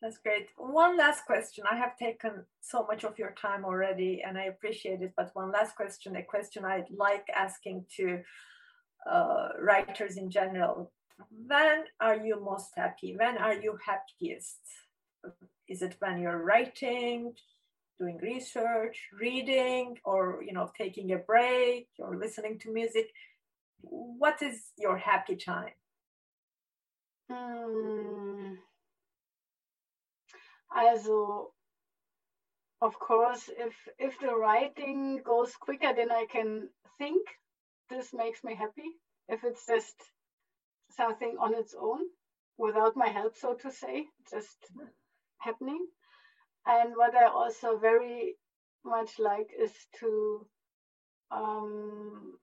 [0.00, 0.48] That's great.
[0.56, 1.64] One last question.
[1.70, 5.12] I have taken so much of your time already and I appreciate it.
[5.16, 8.20] But one last question, a question I'd like asking to
[9.08, 10.90] uh, writers in general.
[11.46, 13.14] When are you most happy?
[13.16, 14.58] When are you happiest?
[15.68, 17.34] Is it when you're writing,
[18.00, 23.06] doing research, reading, or you know, taking a break or listening to music?
[23.82, 25.72] what is your happy time?
[27.30, 28.54] Hmm.
[30.74, 31.52] Also,
[32.80, 36.68] of course, if if the writing goes quicker than I can
[36.98, 37.26] think,
[37.90, 38.90] this makes me happy.
[39.28, 39.94] If it's just
[40.90, 42.00] something on its own,
[42.58, 44.58] without my help, so to say, just
[45.38, 45.86] happening.
[46.66, 48.36] And what I also very
[48.84, 50.46] much like is to
[51.30, 52.38] um,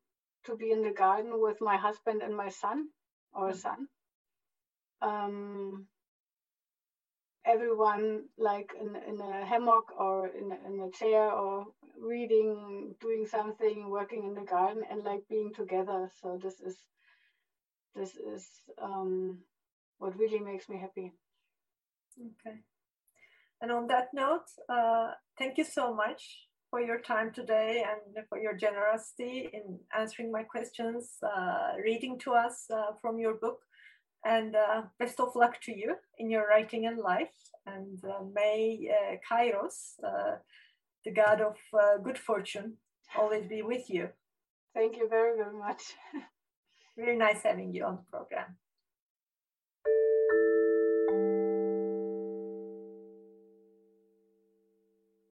[0.45, 2.87] to be in the garden with my husband and my son,
[3.33, 3.57] or mm-hmm.
[3.57, 3.87] son.
[5.01, 5.87] Um,
[7.49, 11.65] everyone like in, in a hammock or in a, in a chair or
[11.99, 16.09] reading, doing something, working in the garden, and like being together.
[16.21, 16.77] So this is
[17.95, 18.47] this is
[18.81, 19.39] um,
[19.97, 21.13] what really makes me happy.
[22.19, 22.57] Okay.
[23.61, 28.37] And on that note, uh, thank you so much for your time today and for
[28.37, 33.59] your generosity in answering my questions, uh, reading to us uh, from your book.
[34.25, 37.33] And uh, best of luck to you in your writing and life.
[37.65, 39.95] And uh, may uh, Kairos,
[41.05, 41.55] the god of
[42.03, 42.77] good fortune,
[43.17, 44.09] always be with you.
[44.73, 45.81] Thank you very, very much.
[46.97, 48.57] Very nice having you on the program.